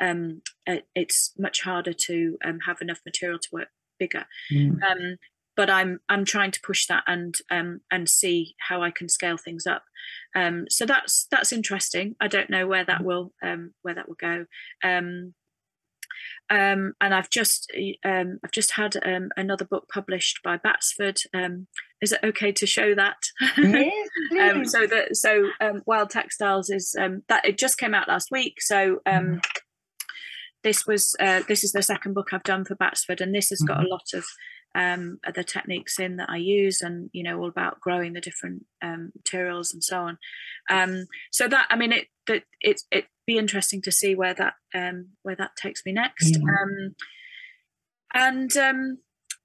um, 0.00 0.42
it, 0.66 0.86
it's 0.94 1.32
much 1.38 1.62
harder 1.62 1.92
to 1.92 2.36
um, 2.44 2.60
have 2.66 2.80
enough 2.80 3.00
material 3.06 3.38
to 3.38 3.48
work 3.52 3.68
bigger. 3.98 4.26
Mm. 4.52 4.82
Um, 4.82 5.16
but 5.56 5.70
I'm 5.70 6.00
I'm 6.08 6.24
trying 6.24 6.50
to 6.50 6.60
push 6.62 6.86
that 6.86 7.04
and 7.06 7.34
um, 7.50 7.80
and 7.90 8.08
see 8.08 8.54
how 8.68 8.82
I 8.82 8.90
can 8.90 9.08
scale 9.08 9.36
things 9.36 9.66
up. 9.66 9.84
Um, 10.34 10.66
so 10.68 10.84
that's 10.84 11.26
that's 11.30 11.52
interesting. 11.52 12.16
I 12.20 12.28
don't 12.28 12.50
know 12.50 12.66
where 12.66 12.84
that 12.84 13.04
will 13.04 13.32
um, 13.42 13.72
where 13.82 13.94
that 13.94 14.08
will 14.08 14.16
go. 14.16 14.46
Um, 16.50 16.94
and 17.00 17.14
I've 17.14 17.30
just 17.30 17.72
um, 18.04 18.38
I've 18.44 18.50
just 18.50 18.72
had 18.72 18.96
um, 19.04 19.30
another 19.36 19.64
book 19.64 19.88
published 19.92 20.40
by 20.42 20.56
Batsford. 20.56 21.20
Um, 21.32 21.66
is 22.00 22.12
it 22.12 22.20
okay 22.22 22.52
to 22.52 22.66
show 22.66 22.94
that? 22.94 23.16
Yes, 23.56 24.08
um, 24.40 24.64
so 24.64 24.86
that 24.86 25.16
so 25.16 25.48
um, 25.60 25.82
Wild 25.86 26.10
Textiles 26.10 26.70
is 26.70 26.92
that 26.92 27.44
it 27.44 27.58
just 27.58 27.78
came 27.78 27.94
out 27.94 28.08
last 28.08 28.30
week. 28.30 28.60
So 28.60 29.00
mm. 29.06 29.42
this 30.62 30.86
was 30.86 31.16
uh, 31.20 31.42
this 31.48 31.64
is 31.64 31.72
the 31.72 31.82
second 31.82 32.14
book 32.14 32.28
I've 32.32 32.42
done 32.42 32.64
for 32.64 32.74
Batsford, 32.74 33.20
and 33.20 33.34
this 33.34 33.50
has 33.50 33.60
got 33.60 33.78
mm-hmm. 33.78 33.86
a 33.86 33.90
lot 33.90 34.08
of 34.14 34.24
um, 34.74 35.20
the 35.34 35.44
techniques 35.44 35.98
in 35.98 36.16
that 36.16 36.28
I 36.28 36.36
use, 36.36 36.82
and 36.82 37.08
you 37.12 37.22
know 37.22 37.38
all 37.38 37.48
about 37.48 37.80
growing 37.80 38.12
the 38.12 38.20
different 38.20 38.66
um, 38.82 39.12
materials 39.16 39.72
and 39.72 39.82
so 39.82 40.00
on. 40.00 40.18
Um, 40.68 41.06
so 41.30 41.48
that 41.48 41.66
I 41.70 41.76
mean 41.76 41.92
it 41.92 42.08
that 42.26 42.42
it 42.60 42.82
it 42.90 43.06
be 43.26 43.38
interesting 43.38 43.82
to 43.82 43.92
see 43.92 44.14
where 44.14 44.34
that 44.34 44.54
um, 44.74 45.10
where 45.22 45.36
that 45.36 45.52
takes 45.60 45.82
me 45.84 45.92
next. 45.92 46.36
Um, 46.36 46.94
and 48.12 48.56
um, 48.56 48.98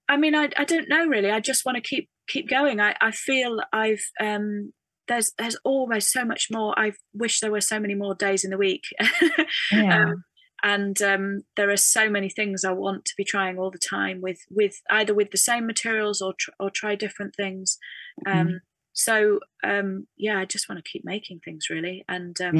I 0.08 0.18
mean 0.18 0.36
I 0.36 0.50
I 0.58 0.66
don't 0.66 0.90
know 0.90 1.06
really. 1.06 1.32
I 1.32 1.40
just 1.40 1.66
want 1.66 1.76
to 1.76 1.82
keep 1.82 2.10
keep 2.28 2.50
going. 2.50 2.80
I 2.80 2.96
I 3.02 3.12
feel 3.12 3.60
I've 3.74 4.04
um, 4.20 4.74
there's 5.08 5.34
there's 5.38 5.58
always 5.66 6.10
so 6.10 6.24
much 6.24 6.48
more. 6.52 6.78
I 6.80 6.94
wish 7.14 7.40
there 7.40 7.52
were 7.52 7.62
so 7.62 7.80
many 7.80 7.96
more 7.96 8.16
days 8.16 8.46
in 8.46 8.52
the 8.52 8.58
week. 8.58 8.84
yeah. 9.72 10.04
um, 10.04 10.24
and 10.64 11.02
um, 11.02 11.42
there 11.56 11.70
are 11.70 11.78
so 11.78 12.10
many 12.10 12.30
things 12.30 12.64
I 12.64 12.72
want 12.72 13.06
to 13.06 13.14
be 13.18 13.24
trying 13.24 13.58
all 13.58 13.72
the 13.72 13.80
time 13.80 14.22
with 14.22 14.40
with 14.50 14.76
either 14.90 15.14
with 15.14 15.32
the 15.32 15.38
same 15.38 15.66
materials 15.66 16.22
or 16.22 16.34
tr- 16.38 16.52
or 16.60 16.70
try 16.70 16.96
different 16.96 17.34
things. 17.36 17.78
Um, 18.26 18.48
mm. 18.48 18.60
So 18.94 19.40
um, 19.64 20.08
yeah, 20.18 20.40
I 20.40 20.46
just 20.46 20.70
want 20.70 20.84
to 20.84 20.90
keep 20.90 21.06
making 21.06 21.40
things 21.40 21.70
really, 21.70 22.04
and 22.08 22.40
um, 22.42 22.56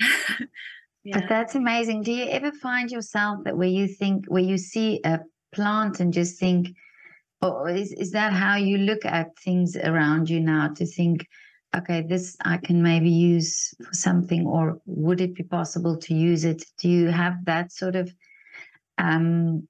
yeah. 0.00 0.46
yeah. 1.04 1.20
But 1.20 1.28
that's 1.28 1.54
amazing. 1.54 2.02
Do 2.02 2.12
you 2.12 2.26
ever 2.28 2.52
find 2.52 2.90
yourself 2.90 3.44
that 3.44 3.56
where 3.56 3.68
you 3.68 3.88
think 3.88 4.26
where 4.26 4.42
you 4.42 4.58
see 4.58 5.00
a 5.04 5.20
plant 5.52 6.00
and 6.00 6.12
just 6.12 6.38
think, 6.38 6.68
oh, 7.42 7.66
is 7.66 7.92
is 7.92 8.12
that 8.12 8.32
how 8.32 8.56
you 8.56 8.78
look 8.78 9.04
at 9.04 9.38
things 9.38 9.76
around 9.76 10.30
you 10.30 10.40
now? 10.40 10.68
To 10.68 10.86
think 10.86 11.26
okay, 11.76 12.02
this 12.02 12.36
I 12.44 12.56
can 12.56 12.82
maybe 12.82 13.10
use 13.10 13.74
for 13.84 13.92
something, 13.92 14.46
or 14.46 14.80
would 14.86 15.20
it 15.20 15.34
be 15.34 15.42
possible 15.42 15.96
to 15.98 16.14
use 16.14 16.44
it? 16.44 16.64
Do 16.78 16.88
you 16.88 17.08
have 17.08 17.44
that 17.44 17.72
sort 17.72 17.96
of 17.96 18.12
um, 18.98 19.68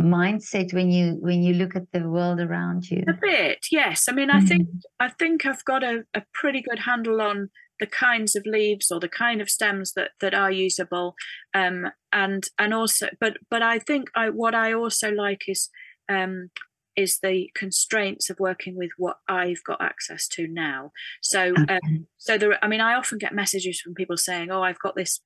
mindset 0.00 0.74
when 0.74 0.90
you 0.90 1.16
when 1.20 1.42
you 1.42 1.54
look 1.54 1.74
at 1.76 1.90
the 1.92 2.08
world 2.08 2.40
around 2.40 2.90
you? 2.90 3.04
A 3.08 3.14
bit, 3.20 3.66
yes. 3.70 4.08
I 4.08 4.12
mean, 4.12 4.30
I 4.30 4.40
mm 4.40 4.48
think 4.48 4.68
I 5.00 5.08
think 5.08 5.46
I've 5.46 5.64
got 5.64 5.82
a, 5.82 6.04
a 6.14 6.22
pretty 6.32 6.62
good 6.62 6.80
handle 6.80 7.20
on 7.20 7.50
the 7.80 7.86
kinds 7.86 8.34
of 8.36 8.46
leaves 8.46 8.90
or 8.90 9.00
the 9.00 9.08
kind 9.08 9.40
of 9.40 9.50
stems 9.50 9.92
that 9.94 10.10
that 10.20 10.34
are 10.34 10.50
usable 10.50 11.14
um, 11.54 11.86
and 12.12 12.44
and 12.58 12.72
also 12.72 13.08
but 13.20 13.36
but 13.50 13.60
i 13.60 13.78
think 13.78 14.08
i 14.14 14.30
what 14.30 14.54
i 14.54 14.72
also 14.72 15.10
like 15.10 15.42
is 15.46 15.68
um, 16.08 16.50
is 16.96 17.18
the 17.22 17.50
constraints 17.54 18.30
of 18.30 18.40
working 18.40 18.76
with 18.76 18.90
what 18.96 19.16
I've 19.28 19.62
got 19.64 19.82
access 19.82 20.26
to 20.28 20.48
now. 20.48 20.92
So, 21.20 21.52
okay. 21.58 21.78
um, 21.84 22.06
so 22.16 22.38
there. 22.38 22.64
I 22.64 22.68
mean, 22.68 22.80
I 22.80 22.94
often 22.94 23.18
get 23.18 23.34
messages 23.34 23.80
from 23.80 23.94
people 23.94 24.16
saying, 24.16 24.50
"Oh, 24.50 24.62
I've 24.62 24.78
got 24.78 24.96
this." 24.96 25.20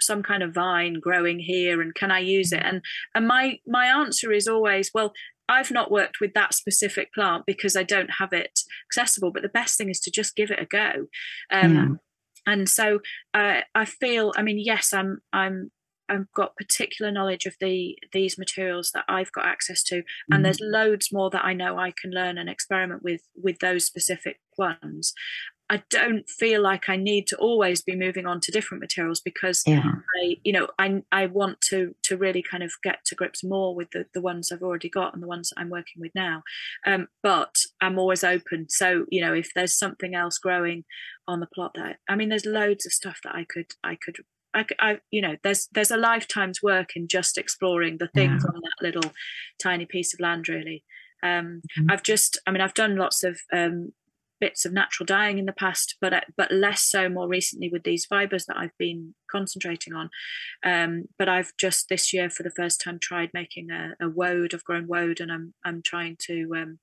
Some 0.00 0.22
kind 0.22 0.42
of 0.42 0.54
vine 0.54 1.00
growing 1.00 1.38
here 1.38 1.80
and 1.80 1.94
can 1.94 2.10
i 2.10 2.18
use 2.18 2.52
it 2.52 2.62
and 2.62 2.82
and 3.14 3.26
my 3.26 3.58
my 3.66 3.86
answer 3.86 4.32
is 4.32 4.46
always 4.46 4.90
well 4.94 5.12
I've 5.48 5.70
not 5.70 5.90
worked 5.90 6.20
with 6.20 6.34
that 6.34 6.52
specific 6.52 7.12
plant 7.14 7.46
because 7.46 7.74
I 7.74 7.82
don't 7.82 8.10
have 8.18 8.32
it 8.32 8.60
accessible. 8.90 9.30
But 9.30 9.42
the 9.42 9.48
best 9.48 9.78
thing 9.78 9.88
is 9.88 10.00
to 10.00 10.10
just 10.10 10.36
give 10.36 10.50
it 10.50 10.60
a 10.60 10.66
go. 10.66 11.06
Um, 11.50 11.74
yeah. 11.74 12.52
And 12.52 12.68
so 12.68 13.00
uh, 13.34 13.60
I 13.74 13.84
feel, 13.84 14.32
I 14.36 14.42
mean, 14.42 14.58
yes, 14.58 14.92
I'm 14.92 15.20
I'm 15.32 15.70
I've 16.08 16.30
got 16.34 16.56
particular 16.56 17.10
knowledge 17.12 17.46
of 17.46 17.54
the 17.60 17.98
these 18.12 18.38
materials 18.38 18.90
that 18.94 19.04
I've 19.08 19.32
got 19.32 19.46
access 19.46 19.82
to, 19.84 19.96
and 19.96 20.04
mm-hmm. 20.32 20.42
there's 20.42 20.60
loads 20.60 21.12
more 21.12 21.30
that 21.30 21.44
I 21.44 21.52
know 21.52 21.78
I 21.78 21.92
can 22.00 22.10
learn 22.10 22.38
and 22.38 22.48
experiment 22.48 23.02
with 23.02 23.22
with 23.36 23.58
those 23.58 23.84
specific 23.84 24.40
ones. 24.56 25.12
I 25.70 25.82
don't 25.90 26.28
feel 26.28 26.62
like 26.62 26.88
I 26.88 26.96
need 26.96 27.26
to 27.28 27.36
always 27.36 27.82
be 27.82 27.94
moving 27.94 28.26
on 28.26 28.40
to 28.40 28.52
different 28.52 28.80
materials 28.80 29.20
because 29.20 29.62
yeah. 29.66 29.92
I, 30.22 30.36
you 30.42 30.52
know, 30.52 30.68
I 30.78 31.02
I 31.12 31.26
want 31.26 31.60
to 31.62 31.94
to 32.04 32.16
really 32.16 32.42
kind 32.42 32.62
of 32.62 32.72
get 32.82 33.04
to 33.06 33.14
grips 33.14 33.44
more 33.44 33.74
with 33.74 33.90
the 33.90 34.06
the 34.14 34.20
ones 34.20 34.50
I've 34.50 34.62
already 34.62 34.88
got 34.88 35.12
and 35.12 35.22
the 35.22 35.26
ones 35.26 35.52
I'm 35.56 35.70
working 35.70 36.00
with 36.00 36.12
now. 36.14 36.42
Um, 36.86 37.08
but 37.22 37.56
I'm 37.80 37.98
always 37.98 38.24
open. 38.24 38.66
So 38.68 39.04
you 39.10 39.20
know, 39.20 39.34
if 39.34 39.50
there's 39.54 39.78
something 39.78 40.14
else 40.14 40.38
growing 40.38 40.84
on 41.26 41.40
the 41.40 41.48
plot 41.54 41.72
that 41.74 41.96
I 42.08 42.16
mean, 42.16 42.30
there's 42.30 42.46
loads 42.46 42.86
of 42.86 42.92
stuff 42.92 43.18
that 43.24 43.34
I 43.34 43.44
could 43.44 43.72
I 43.84 43.96
could 44.02 44.16
I, 44.54 44.64
I, 44.78 45.00
you 45.10 45.20
know, 45.20 45.36
there's 45.42 45.68
there's 45.72 45.90
a 45.90 45.96
lifetime's 45.96 46.62
work 46.62 46.96
in 46.96 47.08
just 47.08 47.36
exploring 47.36 47.98
the 47.98 48.08
things 48.08 48.42
yeah. 48.44 48.54
on 48.54 48.60
that 48.62 48.84
little 48.84 49.12
tiny 49.62 49.84
piece 49.84 50.14
of 50.14 50.20
land. 50.20 50.48
Really, 50.48 50.84
um, 51.22 51.62
mm-hmm. 51.78 51.90
I've 51.90 52.02
just, 52.02 52.38
I 52.46 52.50
mean, 52.50 52.60
I've 52.60 52.74
done 52.74 52.96
lots 52.96 53.24
of 53.24 53.40
um, 53.52 53.92
bits 54.40 54.64
of 54.64 54.72
natural 54.72 55.06
dyeing 55.06 55.38
in 55.38 55.46
the 55.46 55.52
past, 55.52 55.96
but 56.00 56.12
uh, 56.12 56.20
but 56.36 56.52
less 56.52 56.82
so 56.82 57.08
more 57.08 57.28
recently 57.28 57.68
with 57.68 57.84
these 57.84 58.06
fibers 58.06 58.46
that 58.46 58.56
I've 58.56 58.76
been 58.78 59.14
concentrating 59.30 59.94
on. 59.94 60.10
Um, 60.64 61.04
but 61.18 61.28
I've 61.28 61.52
just 61.58 61.88
this 61.88 62.12
year 62.12 62.30
for 62.30 62.42
the 62.42 62.52
first 62.56 62.80
time 62.80 62.98
tried 62.98 63.30
making 63.34 63.70
a, 63.70 63.94
a 64.00 64.08
woad. 64.08 64.54
I've 64.54 64.64
grown 64.64 64.86
woad, 64.86 65.20
and 65.20 65.30
I'm 65.32 65.54
I'm 65.64 65.82
trying 65.82 66.16
to 66.26 66.50
um, 66.56 66.78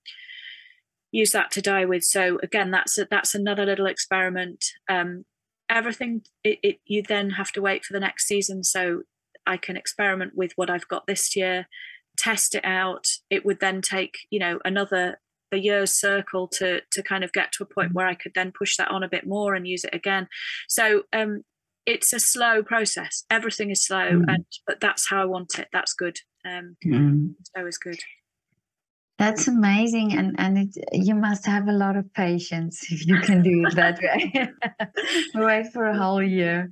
use 1.11 1.31
that 1.31 1.51
to 1.51 1.61
dye 1.61 1.85
with. 1.85 2.03
So 2.03 2.39
again, 2.43 2.71
that's 2.71 2.97
a, 2.97 3.07
that's 3.09 3.35
another 3.35 3.65
little 3.65 3.85
experiment. 3.85 4.65
Um, 4.89 5.25
everything 5.69 6.21
it, 6.43 6.59
it, 6.61 6.79
you 6.85 7.01
then 7.01 7.31
have 7.31 7.51
to 7.51 7.61
wait 7.61 7.83
for 7.83 7.93
the 7.93 7.99
next 7.99 8.27
season 8.27 8.63
so 8.63 9.03
i 9.47 9.57
can 9.57 9.75
experiment 9.75 10.33
with 10.35 10.51
what 10.55 10.69
i've 10.69 10.87
got 10.87 11.07
this 11.07 11.35
year 11.35 11.67
test 12.17 12.55
it 12.55 12.63
out 12.63 13.05
it 13.29 13.45
would 13.45 13.59
then 13.59 13.81
take 13.81 14.19
you 14.29 14.39
know 14.39 14.59
another 14.63 15.19
a 15.55 15.59
year's 15.59 15.91
circle 15.91 16.47
to 16.47 16.81
to 16.91 17.01
kind 17.01 17.23
of 17.23 17.31
get 17.33 17.51
to 17.51 17.63
a 17.63 17.73
point 17.73 17.93
where 17.93 18.07
i 18.07 18.13
could 18.13 18.33
then 18.35 18.51
push 18.51 18.77
that 18.77 18.91
on 18.91 19.03
a 19.03 19.09
bit 19.09 19.25
more 19.25 19.55
and 19.55 19.67
use 19.67 19.83
it 19.83 19.95
again 19.95 20.27
so 20.67 21.03
um 21.13 21.41
it's 21.85 22.13
a 22.13 22.19
slow 22.19 22.63
process 22.63 23.23
everything 23.29 23.71
is 23.71 23.85
slow 23.85 24.11
mm. 24.11 24.25
and 24.27 24.45
but 24.67 24.79
that's 24.79 25.09
how 25.09 25.21
i 25.21 25.25
want 25.25 25.57
it 25.57 25.67
that's 25.73 25.93
good 25.93 26.17
um 26.45 26.75
mm. 26.85 27.33
slow 27.53 27.65
is 27.65 27.77
good 27.77 27.99
That's 29.17 29.47
amazing, 29.47 30.11
and 30.19 30.35
and 30.37 30.57
it, 30.57 30.75
you 30.91 31.15
must 31.15 31.45
have 31.45 31.69
a 31.69 31.71
lot 31.71 31.95
of 31.95 32.13
patience 32.13 32.91
if 32.91 33.07
you 33.07 33.17
can 33.21 33.41
do 33.43 33.65
it 33.65 33.75
that 33.75 33.99
way. 34.03 34.49
Wait 35.35 35.71
for 35.71 35.85
a 35.85 35.97
whole 35.97 36.21
year. 36.21 36.69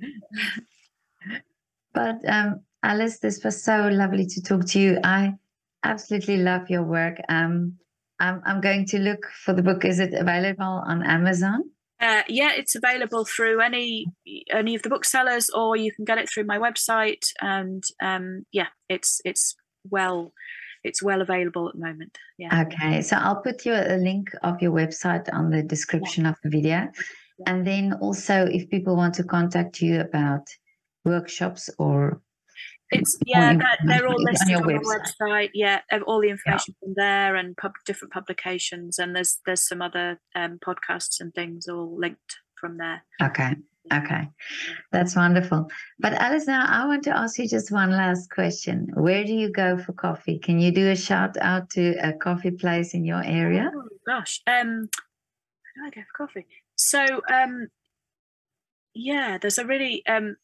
But 1.94 2.16
um, 2.28 2.60
Alice, 2.82 3.18
this 3.20 3.42
was 3.42 3.64
so 3.64 3.88
lovely 3.88 4.26
to 4.26 4.42
talk 4.42 4.66
to 4.66 4.78
you. 4.78 4.98
I 5.02 5.32
absolutely 5.84 6.36
love 6.36 6.68
your 6.68 6.82
work. 6.82 7.16
Um, 7.30 7.78
I'm 8.20 8.42
I'm 8.44 8.60
going 8.60 8.86
to 8.86 8.98
look 8.98 9.26
for 9.44 9.52
the 9.52 9.62
book. 9.62 9.84
Is 9.84 9.98
it 9.98 10.14
available 10.14 10.82
on 10.86 11.02
Amazon? 11.02 11.64
Uh, 12.00 12.22
yeah, 12.28 12.50
it's 12.52 12.74
available 12.74 13.24
through 13.24 13.60
any 13.60 14.06
any 14.50 14.74
of 14.74 14.82
the 14.82 14.88
booksellers, 14.88 15.50
or 15.50 15.76
you 15.76 15.92
can 15.92 16.04
get 16.04 16.18
it 16.18 16.28
through 16.28 16.44
my 16.44 16.58
website. 16.58 17.26
And 17.40 17.82
um, 18.02 18.44
yeah, 18.52 18.68
it's 18.88 19.20
it's 19.24 19.56
well 19.88 20.32
it's 20.82 21.02
well 21.02 21.22
available 21.22 21.68
at 21.68 21.74
the 21.74 21.80
moment. 21.80 22.18
Yeah. 22.38 22.66
Okay, 22.66 23.00
so 23.02 23.16
I'll 23.16 23.40
put 23.40 23.64
you 23.64 23.72
a 23.72 23.96
link 23.96 24.30
of 24.42 24.60
your 24.60 24.72
website 24.72 25.32
on 25.32 25.50
the 25.50 25.62
description 25.62 26.24
yeah. 26.24 26.30
of 26.30 26.36
the 26.42 26.50
video, 26.50 26.88
and 27.46 27.66
then 27.66 27.94
also 27.94 28.46
if 28.46 28.68
people 28.68 28.96
want 28.96 29.14
to 29.14 29.24
contact 29.24 29.80
you 29.80 30.00
about 30.00 30.46
workshops 31.04 31.70
or 31.78 32.20
it's 32.90 33.18
yeah 33.24 33.54
they're, 33.54 33.78
they're 33.86 34.06
all 34.06 34.22
listed 34.22 34.54
on, 34.56 34.62
on 34.62 34.68
the 34.68 35.00
website 35.22 35.50
yeah 35.54 35.80
all 36.06 36.20
the 36.20 36.28
information 36.28 36.74
yeah. 36.80 36.86
from 36.86 36.94
there 36.96 37.36
and 37.36 37.56
pub, 37.56 37.72
different 37.86 38.12
publications 38.12 38.98
and 38.98 39.16
there's 39.16 39.38
there's 39.46 39.66
some 39.66 39.80
other 39.80 40.20
um, 40.34 40.58
podcasts 40.64 41.20
and 41.20 41.32
things 41.34 41.66
all 41.68 41.96
linked 41.98 42.36
from 42.60 42.76
there 42.76 43.02
okay 43.22 43.54
Okay, 43.92 44.30
that's 44.92 45.14
wonderful. 45.14 45.70
But 45.98 46.14
Alice, 46.14 46.46
now 46.46 46.64
I 46.66 46.86
want 46.86 47.02
to 47.04 47.14
ask 47.14 47.38
you 47.38 47.46
just 47.46 47.70
one 47.70 47.90
last 47.90 48.30
question. 48.30 48.88
Where 48.94 49.24
do 49.24 49.34
you 49.34 49.52
go 49.52 49.76
for 49.76 49.92
coffee? 49.92 50.38
Can 50.38 50.58
you 50.58 50.72
do 50.72 50.90
a 50.90 50.96
shout 50.96 51.36
out 51.36 51.68
to 51.70 51.94
a 52.02 52.14
coffee 52.14 52.50
place 52.50 52.94
in 52.94 53.04
your 53.04 53.22
area? 53.22 53.70
Oh 53.74 53.88
gosh, 54.06 54.40
um, 54.46 54.88
where 55.74 55.74
do 55.76 55.86
I 55.86 55.90
go 55.90 56.00
for 56.00 56.26
coffee? 56.26 56.46
So, 56.76 57.04
um, 57.30 57.68
yeah, 58.94 59.36
there's 59.36 59.58
a 59.58 59.66
really 59.66 60.04
um, 60.06 60.36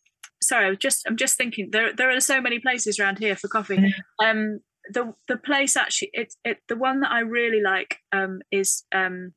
sorry, 0.43 0.67
I 0.67 0.71
was 0.71 0.79
just 0.79 1.07
I'm 1.07 1.17
just 1.17 1.37
thinking 1.37 1.71
there 1.73 1.93
there 1.93 2.11
are 2.11 2.21
so 2.21 2.41
many 2.41 2.59
places 2.59 2.99
around 2.99 3.19
here 3.19 3.37
for 3.37 3.49
coffee. 3.49 3.77
Mm-hmm. 3.77 4.27
Um, 4.27 4.61
the 4.93 5.13
the 5.29 5.37
place 5.37 5.77
actually 5.77 6.11
it 6.15 6.35
it 6.45 6.59
the 6.69 6.77
one 6.77 7.01
that 7.01 7.13
I 7.13 7.21
really 7.21 7.61
like 7.61 7.99
um 8.13 8.41
is 8.51 8.85
um 8.93 9.33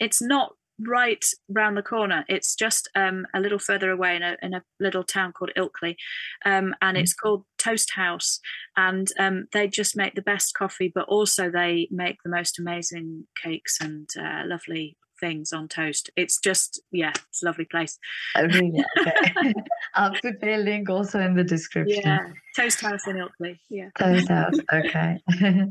it's 0.00 0.20
not 0.20 0.52
right 0.80 1.24
round 1.48 1.76
the 1.76 1.82
corner. 1.82 2.24
It's 2.28 2.54
just 2.54 2.88
um, 2.94 3.26
a 3.34 3.40
little 3.40 3.58
further 3.58 3.90
away 3.90 4.16
in 4.16 4.22
a, 4.22 4.36
in 4.42 4.54
a 4.54 4.62
little 4.78 5.04
town 5.04 5.32
called 5.32 5.52
Ilkley, 5.56 5.96
um, 6.44 6.74
and 6.82 6.96
it's 6.96 7.12
mm-hmm. 7.12 7.28
called 7.28 7.44
Toast 7.58 7.92
House. 7.94 8.40
And 8.76 9.08
um, 9.18 9.46
they 9.52 9.68
just 9.68 9.96
make 9.96 10.14
the 10.14 10.22
best 10.22 10.54
coffee, 10.54 10.90
but 10.94 11.08
also 11.08 11.50
they 11.50 11.88
make 11.90 12.16
the 12.24 12.30
most 12.30 12.58
amazing 12.58 13.26
cakes 13.42 13.78
and 13.80 14.08
uh, 14.18 14.42
lovely 14.44 14.96
things 15.18 15.52
on 15.52 15.68
toast. 15.68 16.10
It's 16.16 16.38
just 16.38 16.80
yeah, 16.90 17.12
it's 17.28 17.42
a 17.42 17.46
lovely 17.46 17.64
place. 17.64 17.98
Oh, 18.36 18.44
really? 18.44 18.84
Okay. 19.00 19.54
I'll 19.94 20.14
put 20.22 20.40
the 20.40 20.56
link 20.58 20.90
also 20.90 21.20
in 21.20 21.34
the 21.34 21.44
description. 21.44 22.02
Yeah, 22.04 22.28
Toast 22.56 22.80
House 22.80 23.06
in 23.06 23.16
Ilkley. 23.16 23.58
Yeah. 23.68 23.90
Toast 23.98 24.28
House. 24.28 24.58
Okay. 24.72 25.18
yeah. 25.40 25.64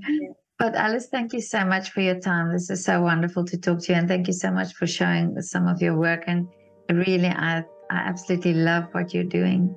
But 0.57 0.73
Alice, 0.75 1.07
thank 1.07 1.33
you 1.33 1.41
so 1.41 1.65
much 1.65 1.89
for 1.91 1.99
your 1.99 2.19
time. 2.19 2.53
This 2.53 2.69
is 2.69 2.83
so 2.83 3.01
wonderful 3.01 3.43
to 3.45 3.57
talk 3.57 3.79
to 3.83 3.91
you, 3.91 3.99
and 3.99 4.07
thank 4.07 4.27
you 4.27 4.33
so 4.33 4.51
much 4.51 4.73
for 4.73 4.87
showing 4.87 5.39
some 5.41 5.67
of 5.67 5.81
your 5.81 5.97
work. 5.97 6.23
And 6.27 6.47
really, 6.89 7.27
I 7.27 7.63
I 7.91 7.97
absolutely 7.97 8.53
love 8.53 8.85
what 8.93 9.13
you're 9.13 9.23
doing. 9.23 9.75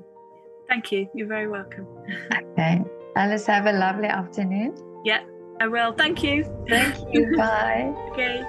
Thank 0.69 0.93
you. 0.93 1.09
You're 1.14 1.27
very 1.27 1.49
welcome. 1.49 1.87
Okay, 2.53 2.83
Alice, 3.16 3.47
have 3.47 3.66
a 3.66 3.73
lovely 3.73 4.07
afternoon. 4.07 4.75
Yeah, 5.05 5.25
I 5.61 5.66
will. 5.66 5.93
Thank 5.93 6.23
you. 6.23 6.45
Thank 6.69 7.12
you. 7.12 7.37
Bye. 7.37 7.93
okay. 8.12 8.45